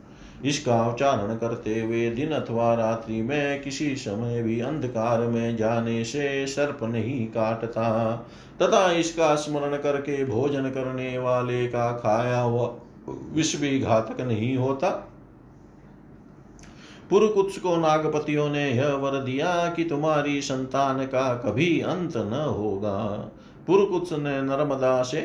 इसका 0.44 0.86
उच्चारण 0.88 1.34
करते 1.36 1.80
हुए 1.80 2.08
दिन 2.10 2.32
अथवा 2.32 2.72
रात्रि 2.74 3.20
में 3.22 3.62
किसी 3.62 3.94
समय 3.96 4.42
भी 4.42 4.60
अंधकार 4.60 5.20
में 5.20 5.56
जाने 5.56 6.04
से 6.04 6.46
सर्प 6.46 6.82
नहीं 6.82 7.26
काटता। 7.26 8.12
तथा 8.62 8.90
इसका 8.92 9.34
स्मरण 9.34 9.76
करके 9.76 10.24
भोजन 10.24 10.70
करने 10.70 11.18
वाले 11.18 11.66
का 11.66 11.90
खाया 11.92 12.40
हुआ 12.40 12.70
विष 13.32 13.56
भी 13.56 13.78
घातक 13.80 14.20
नहीं 14.20 14.56
होता। 14.56 14.90
पुरुकुत्स 17.10 17.58
को 17.58 17.76
नागपतियों 17.76 18.48
ने 18.50 18.70
यह 18.70 18.92
वर 18.94 19.18
दिया 19.20 19.68
कि 19.68 19.84
तुम्हारी 19.84 20.40
संतान 20.40 21.04
का 21.06 21.34
कभी 21.34 21.80
अंत 21.80 22.16
न 22.16 22.44
होगा। 22.58 22.98
पुरुकुत्स 23.66 24.12
ने 24.12 24.40
नर्मदा 24.42 25.02
से 25.02 25.20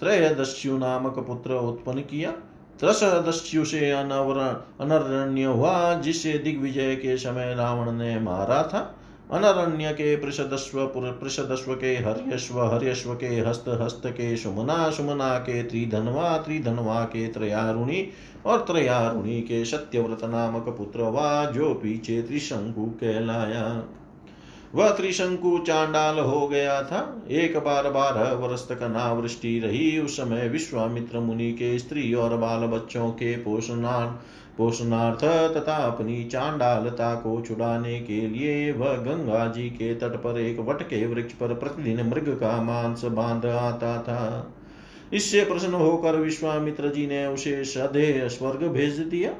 त्रयोदस्यु 0.00 0.78
नामक 0.78 1.18
पुत्र 1.18 1.54
उत्पन्न 1.54 2.00
किया। 2.00 2.32
त्रसदस्यु 2.80 3.64
से 3.64 3.90
अनरण्य 3.90 5.44
हुआ 5.44 5.94
जिसे 5.94 6.32
दिग्विजय 6.38 6.94
के 6.96 7.16
समय 7.16 7.54
रावण 7.54 7.92
ने 7.92 8.18
मारा 8.20 8.62
था। 8.62 8.94
अनरण्य 9.30 9.92
के 9.92 10.16
पृषदस्व 10.16 10.84
पृषदस्व 10.86 11.74
के 11.74 11.94
हर्यश्व 11.96 12.60
हर्यश्व 12.60 13.14
के 13.14 13.26
हस्त 13.40 13.64
हस्त 13.80 14.02
के 14.06 14.36
सुमना 14.36 14.90
सुमना 14.90 15.38
के 15.38 15.62
त्रिधनवा 15.62 16.36
त्रिधनवा 16.38 17.02
के 17.04 17.26
त्रयारुणी 17.28 18.08
और 18.46 18.60
त्रयारुणी 18.60 19.40
के 19.40 19.64
सत्यव्रत 19.64 20.24
नामक 20.24 20.68
पुत्र 20.68 21.02
वा, 21.02 21.44
जो 21.44 21.74
पीछे 21.74 22.22
त्रिशंकु 22.22 22.86
कहलाया। 23.00 23.64
वह 24.74 24.90
त्रिशंकु 24.90 25.58
चांडाल 25.58 26.18
हो 26.18 26.46
गया 26.48 26.82
था। 26.82 27.00
एक 27.30 27.56
बार 27.58 27.90
बारह 27.90 28.32
वर्ष 28.36 28.68
तक 28.68 28.82
अनावृष्टि 28.82 29.58
रही। 29.58 29.98
उस 30.00 30.16
समय 30.16 30.48
विश्वामित्र 30.48 31.20
मुनि 31.20 31.50
के 31.52 31.78
स्त्री 31.78 32.12
और 32.14 32.36
बाल 32.36 32.66
बच्चों 32.68 33.10
के 33.10 33.34
पोषणार्थ 33.36 34.36
पोषणार्थ 34.58 35.24
तथा 35.56 35.76
अपनी 35.76 36.22
चांडालता 36.24 37.14
को 37.14 37.40
छुड़ाने 37.40 37.98
के 38.00 38.20
लिए 38.20 38.72
वह 38.72 38.96
गंगा 38.96 39.46
जी 39.46 39.68
के 39.70 39.94
तट 39.94 40.16
पर 40.16 40.38
एक 40.38 40.58
वट 40.60 40.82
के 40.82 41.06
वृक्ष 41.06 41.32
पर 41.32 41.54
प्रतिदिन 41.54 42.06
मृग 42.06 42.28
का 42.40 42.62
मांस 42.62 43.04
बाँध 43.04 43.46
आता 43.46 43.96
था। 44.02 44.54
इससे 45.12 45.44
प्रसन्न 45.44 45.74
होकर 45.74 46.16
विश्वामित्र 46.16 46.88
जी 46.88 47.06
ने 47.06 47.26
उसे 47.26 47.64
सदे 47.64 48.28
स्वर्ग 48.28 48.66
भेज 48.68 48.98
दिया। 48.98 49.30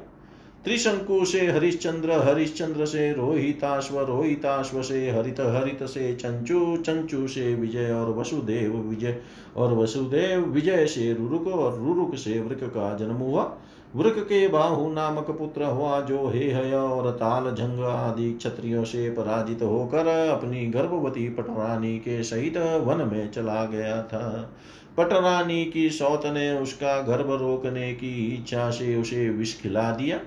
त्रिशंकु 0.65 1.25
से 1.25 1.39
हरिश्चंद्र 1.39 2.11
हरिश्चंद्र 2.11 2.85
से 2.85 3.11
रोहिताश्व 3.13 3.99
रोहिताश्व 3.99 4.81
से 4.81 5.09
हरित 5.11 5.39
हरित 5.39 5.83
से 5.83 6.13
चंचु 6.15 6.77
चंचु 6.77 7.27
से 7.27 7.53
विजय 7.55 7.91
और 7.91 8.09
वसुदेव 8.09 8.75
विजय 8.77 9.17
और 9.57 9.73
वसुदेव 9.73 10.39
विजय 10.45 10.85
से 10.85 11.13
रुरुक 11.13 11.47
और 11.47 11.79
रुरुक 11.79 12.15
से 12.15 12.39
वृक 12.39 12.63
का 12.63 12.93
जन्म 12.97 13.15
हुआ। 13.15 13.43
वृक 13.95 14.19
के 14.19 14.47
बाहु 14.47 14.91
नामक 14.93 15.29
पुत्र 15.31 15.65
हुआ 15.65 15.99
जो 16.01 16.27
हे 16.29 16.51
हय 16.51 16.73
और 16.73 17.11
ताल 17.11 17.53
झंग 17.55 17.83
आदि 17.83 18.31
क्षत्रियों 18.33 18.83
से 18.83 19.09
पराजित 19.09 19.61
होकर 19.61 20.07
अपनी 20.07 20.65
गर्भवती 20.65 21.29
पटरानी 21.29 21.97
के 21.97 22.23
सहित 22.23 22.57
वन 22.57 23.07
में 23.13 23.31
चला 23.31 23.63
गया 23.65 24.01
था। 24.03 24.53
पटरानी 24.97 25.65
की 25.65 25.89
सौत 25.89 26.25
ने 26.25 26.51
उसका 26.51 26.99
गर्भ 27.01 27.31
रोकने 27.31 27.93
की 27.93 28.13
इच्छा 28.35 28.69
से 28.69 28.95
उसे 28.95 29.29
विष 29.29 29.61
खिला 29.61 29.91
दिया। 29.91 30.19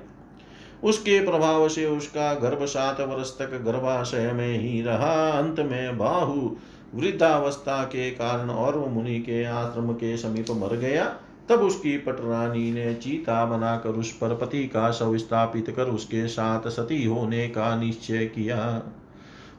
उसके 0.85 1.24
प्रभाव 1.24 1.68
से 1.68 1.87
उसका 1.87 2.35
गर्भ 2.35 2.64
सात 2.64 3.01
वर्ष 3.01 3.39
तक 3.39 3.62
गर्भाशय 3.62 4.33
में 4.33 4.59
ही 4.59 4.83
रहा। 4.83 5.30
अंत 5.30 5.61
में 5.61 5.99
बाहु 5.99 6.57
वृद्धावस्था 6.95 7.85
के 7.85 8.11
कारण 8.11 8.51
और 8.51 8.78
मुनि 8.89 9.18
के 9.18 9.45
आश्रम 9.45 9.93
के 9.93 10.16
समीप 10.16 10.51
मर 10.51 10.76
गया। 10.76 11.05
तब 11.49 11.61
उसकी 11.61 11.99
पटरानी 11.99 12.72
ने 12.72 12.95
चीता 12.95 13.45
बनाकर 13.45 13.91
उस 13.91 14.12
पर 14.12 14.35
पति 14.35 14.66
का 14.66 14.91
शव 14.91 15.16
स्थापित 15.16 15.70
कर 15.70 15.85
उसके 15.85 16.28
साथ 16.28 16.68
सती 16.68 17.05
होने 17.05 17.49
का 17.49 17.76
निश्चय 17.76 18.26
किया। 18.26 18.83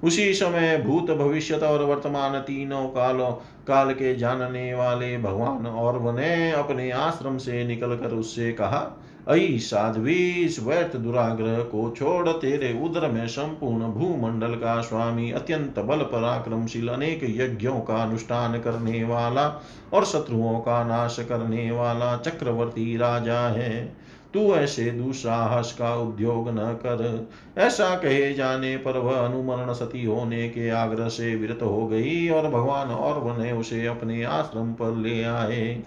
उसी 0.03 0.33
समय 0.33 0.77
भूत 0.77 1.11
भविष्य 1.11 1.53
और 1.53 1.83
वर्तमान 1.83 2.39
तीनों 2.39 2.87
कालों, 2.87 3.31
काल 3.67 3.93
के 3.93 4.15
जानने 4.15 4.73
वाले 4.73 5.17
भगवान 5.17 5.67
और 5.67 5.97
वने 5.97 6.51
अपने 6.51 6.91
आश्रम 6.91 7.37
से 7.37 7.63
निकलकर 7.63 8.09
उससे 8.09 8.51
कहा 8.51 9.02
अई 9.27 9.57
साध्वी 9.59 10.13
इस 10.13 10.59
व्यर्थ 10.63 10.95
दुराग्रह 10.95 11.59
को 11.59 11.89
छोड़ 11.97 12.29
तेरे 12.29 12.71
उदर 12.83 13.11
में 13.11 13.27
संपूर्ण 13.27 13.87
भूमंडल 13.87 14.55
का 14.55 14.81
स्वामी 14.81 15.31
अत्यंत 15.31 15.79
बल 15.79 15.97
पराक्रमशील 15.97 16.87
अनेक 16.87 17.19
यज्ञों 17.23 17.79
का 17.79 17.95
अनुष्ठान 18.03 18.59
करने 18.59 19.03
वाला 19.03 19.47
और 19.93 20.05
शत्रुओं 20.05 20.59
का 20.59 20.83
नाश 20.83 21.17
करने 21.19 21.71
वाला 21.71 22.17
चक्रवर्ती 22.17 22.97
राजा 22.97 23.39
है। 23.39 23.95
तू 24.33 24.53
ऐसे 24.55 24.91
दुस्साहस 24.91 25.73
का 25.73 25.95
उद्योग 25.95 26.49
न 26.49 26.57
कर। 26.57 27.27
ऐसा 27.57 27.95
कहे 27.95 28.33
जाने 28.33 28.77
पर 28.77 28.97
वह 28.97 29.25
अनुमरण 29.25 29.73
सती 29.73 30.05
होने 30.05 30.49
के 30.49 30.69
आग्रह 30.69 31.07
से 31.07 31.35
विरत 31.35 31.59
हो 31.61 31.87
गई 31.87 32.29
और 32.29 32.47
भगवान 32.47 32.87
और 32.87 33.19
वने 33.19 33.51
उसे 33.51 33.85
अपने 33.85 34.23
आश्रम 34.23 34.73
पर 34.73 34.95
ले 34.95 35.23
आए। 35.23 35.83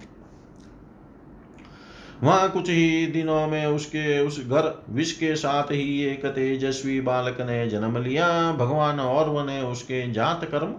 वहाँ 2.23 2.51
कुछ 2.51 2.71
ही 2.71 3.07
दिनों 3.07 3.47
में 3.47 3.67
उसके, 3.67 4.21
उस 4.21 4.41
घर 4.41 4.85
विष 4.91 5.13
के 5.13 5.35
साथ 5.37 5.63
ही 5.63 6.03
एक 6.05 6.27
तेजस्वी 6.27 7.01
बालक 7.01 7.41
ने 7.41 7.69
जन्म 7.69 8.03
लिया। 8.03 8.53
भगवान 8.53 9.01
और 9.01 9.47
ने 9.47 9.61
उसके 9.63 10.11
जात 10.13 10.45
कर्म 10.45 10.75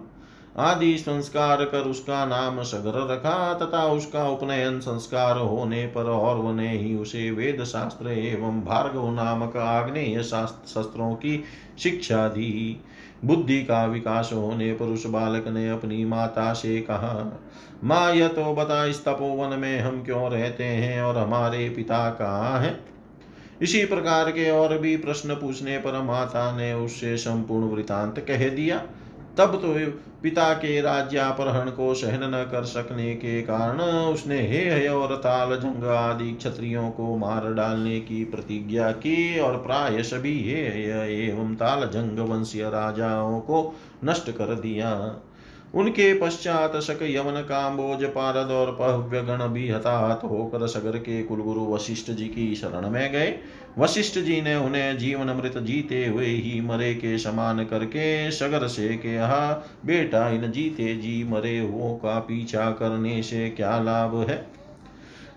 आदि 0.56 0.96
संस्कार 0.98 1.64
कर 1.64 1.80
उसका 1.80 2.24
नाम 2.26 2.62
सगर 2.62 3.12
रखा 3.12 3.54
तथा 3.54 3.84
उसका 3.86 4.28
उपनयन 4.28 4.80
संस्कार 4.80 5.38
होने 5.38 5.86
पर 5.86 6.02
और 6.02 6.54
ने 6.54 6.70
ही 6.78 6.94
उसे 6.96 7.30
वेद 7.30 7.64
शास्त्र 7.64 8.08
एवं 8.08 8.60
भार्गव 8.60 9.10
नामक 9.10 9.56
आग्नेय 9.56 10.22
शास्त्र 10.22 10.68
शस्त्रों 10.68 11.14
की 11.14 11.44
शिक्षा 11.78 12.28
दी। 12.28 12.80
बुद्धि 13.24 13.62
का 13.62 13.84
विकास 13.86 14.30
होने 14.32 14.72
पर 14.72 14.84
उस 14.84 15.06
बालक 15.06 15.48
ने 15.48 15.70
अपनी 15.70 16.04
माता 16.04 16.52
से 16.52 16.80
कहा 16.80 17.40
माँ 17.84 18.12
यह 18.12 18.28
तो 18.28 18.54
बता 18.54 18.84
इस 18.84 19.04
तपोवन 19.04 19.58
में 19.58 19.80
हम 19.80 20.02
क्यों 20.02 20.30
रहते 20.30 20.64
हैं 20.64 21.02
और 21.02 21.18
हमारे 21.18 21.68
पिता 21.68 22.10
कहाँ 22.10 22.60
हैं? 22.60 22.80
इसी 23.62 23.84
प्रकार 23.84 24.30
के 24.30 24.50
और 24.50 24.78
भी 24.78 24.96
प्रश्न 24.96 25.34
पूछने 25.34 25.78
पर 25.78 26.02
माता 26.02 26.56
ने 26.56 26.72
उससे 26.72 27.16
संपूर्ण 27.16 27.64
वृतांत 27.64 28.18
कह 28.18 28.48
दिया। 28.48 28.82
तब 29.38 29.54
तो 29.54 29.72
पिता 30.22 30.52
के 30.54 30.80
राज्यापहरण 30.80 31.70
को 31.70 31.92
सहन 31.94 32.24
न 32.24 32.42
कर 32.50 32.64
सकने 32.64 33.14
के 33.14 33.40
कारण 33.42 33.80
उसने 33.80 34.38
हे 34.40 34.58
हय 34.70 34.88
और 34.88 35.14
ताल 35.16 35.54
जंग 35.56 35.84
आदि 35.84 36.30
क्षत्रियों 36.32 36.90
को 36.90 37.16
मार 37.16 37.52
डालने 37.54 38.00
की 38.00 38.24
प्रतिज्ञा 38.24 38.90
की 38.92 39.38
और 39.40 39.56
प्राय 39.56 40.02
सभी 40.02 40.36
हे 40.42 40.66
हय 40.68 41.14
एवं 41.28 41.54
ताल 41.54 41.88
जंग 41.88 42.18
वंशीय 42.28 42.68
राजाओं 42.70 43.40
को 43.40 43.74
नष्ट 44.04 44.30
कर 44.30 44.54
दिया। 44.54 44.92
उनके 45.74 46.12
पश्चात 46.14 46.76
शक 46.76 46.98
यमन 47.02 47.40
काम्बोज 47.40 48.04
पारद 48.04 48.50
और 48.50 48.70
पहव्य 48.72 49.20
गण 49.22 49.46
भी 49.48 49.68
हताहत 49.68 50.20
होकर 50.24 50.66
सगर 50.66 50.98
के 50.98 51.22
कुलगुरु 51.22 51.64
वशिष्ठ 51.66 52.10
जी 52.10 52.24
की 52.24 52.54
शरण 52.54 52.88
में 52.90 53.12
गए। 53.12 53.34
वशिष्ठ 53.78 54.18
जी 54.18 54.40
ने 54.40 54.56
उन्हें 54.56 54.98
जीवन 54.98 55.26
मृत 55.26 55.58
जीते 55.58 56.06
हुए 56.06 56.26
ही 56.26 56.60
मरे 56.60 56.94
के 56.94 57.18
समान 57.18 57.64
करके 57.64 58.30
सगर 58.30 58.66
से 58.66 58.88
कहा, 58.88 59.68
बेटा, 59.86 60.28
इन 60.28 60.50
जीते 60.50 60.96
जी 60.96 61.24
मरे 61.24 61.58
हुओं 61.58 61.94
का 61.94 62.18
पीछा 62.18 62.70
करने 62.70 63.22
से 63.22 63.50
क्या 63.50 63.78
लाभ 63.82 64.26
है? 64.30 64.46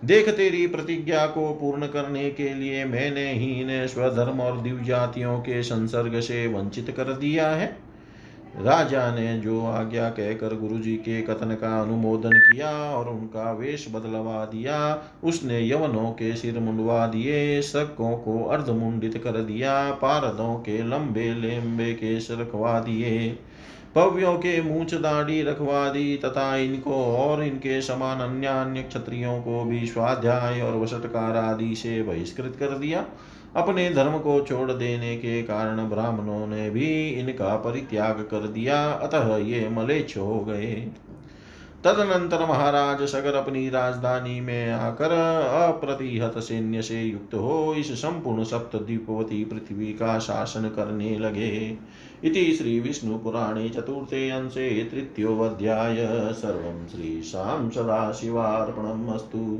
देख 0.05 0.29
तेरी 0.29 0.67
प्रतिज्ञा 0.67 1.27
को 1.27 1.53
पूर्ण 1.53 1.87
करने 1.87 2.31
के 2.31 2.53
लिए 2.53 2.85
मैंने 2.85 3.33
ही 3.33 3.61
इन्हें 3.61 3.87
स्वधर्म 3.87 4.41
और 4.41 4.61
दिव्य 4.61 4.85
जातियों 4.85 5.39
के 5.39 5.63
संसर्ग 5.63 6.19
से 6.19 6.47
वंचित 6.47 6.89
कर 6.97 7.03
दिया 7.03 7.49
है। 7.49 7.90
राजा 8.59 9.15
ने 9.15 9.37
जो 9.39 9.65
आज्ञा 9.65 10.09
कहकर 10.09 10.55
गुरु 10.55 10.77
जी 10.79 10.95
के 10.95 11.21
कथन 11.21 11.55
का 11.55 11.81
अनुमोदन 11.81 12.29
किया 12.29 12.71
और 12.71 13.09
उनका 13.09 13.51
वेश 13.51 13.87
बदलवा 13.91 14.45
दिया, 14.45 15.03
उसने 15.23 15.69
यवनों 15.69 16.11
के 16.11 16.35
सिर 16.35 16.59
मुंडवा 16.59 17.07
दिए, 17.07 17.61
शकों 17.61 18.17
को 18.17 18.43
अर्धमुंडित 18.43 19.17
कर 19.17 19.31
दिया, 19.31 19.91
पारदों 19.91 20.55
के 20.55 20.83
लंबे 20.83 21.33
लेम्बे 21.33 21.93
केस 21.93 22.27
रखवा 22.31 22.79
दिए, 22.79 23.37
पव्यों 23.95 24.33
के 24.33 24.61
मूछ 24.61 24.93
दाढ़ी 24.93 25.41
रखवा 25.41 25.89
दी 25.89 26.17
तथा 26.17 26.55
इनको 26.55 26.95
और 26.95 27.43
इनके 27.43 27.81
समान 27.81 28.19
अन्य 28.19 28.47
अन्य 28.47 28.81
क्षत्रियों 28.81 29.41
को 29.41 29.63
भी 29.63 29.85
स्वाध्याय 29.87 30.61
और 30.61 30.77
वसटकार 30.77 31.37
आदि 31.37 31.75
से 31.75 32.03
बहिष्कृत 32.03 32.55
कर 32.59 32.77
दिया। 32.77 33.05
अपने 33.55 33.89
धर्म 33.89 34.19
को 34.19 34.41
छोड़ 34.41 34.71
देने 34.71 35.17
के 35.17 35.43
कारण 35.43 35.89
ब्राह्मणों 35.89 36.47
ने 36.47 36.69
भी 36.69 37.09
इनका 37.09 37.55
परित्याग 37.55 38.19
कर 38.31 38.47
दिया, 38.47 38.91
अतः 38.91 39.37
ये 39.37 39.69
मलेच्छ 39.69 40.17
हो 40.17 40.39
गए। 40.39 40.91
तदनंतर 41.83 42.45
महाराज 42.45 43.01
सगर 43.01 43.33
अपनी 43.33 43.69
राजधानी 43.69 44.41
में 44.41 44.71
आकर 44.71 45.11
अप्रतिहत 45.67 46.37
सैन्य 46.37 46.81
से 46.81 47.01
युक्त 47.01 47.33
हो 47.33 47.73
इस 47.73 47.91
संपूर्ण 47.91 48.43
सप्त 48.43 48.75
द्वीपवती 48.75 49.45
पृथ्वी 49.45 49.85
का 49.85 50.19
शासन 50.19 50.61
करने 50.61 51.17
लगे। 51.19 51.77
इति 52.23 52.53
श्री 52.53 52.79
विष्णु 52.79 53.17
पुराणे 53.17 53.69
चतुर्थे 53.69 54.29
अंशे 54.29 54.69
तृतीयोऽध्याय। 54.83 55.95
सर्वं 56.33 56.87
श्रीशां 56.87 57.69
सदाशिवार्पणमस्तु। 57.69 59.59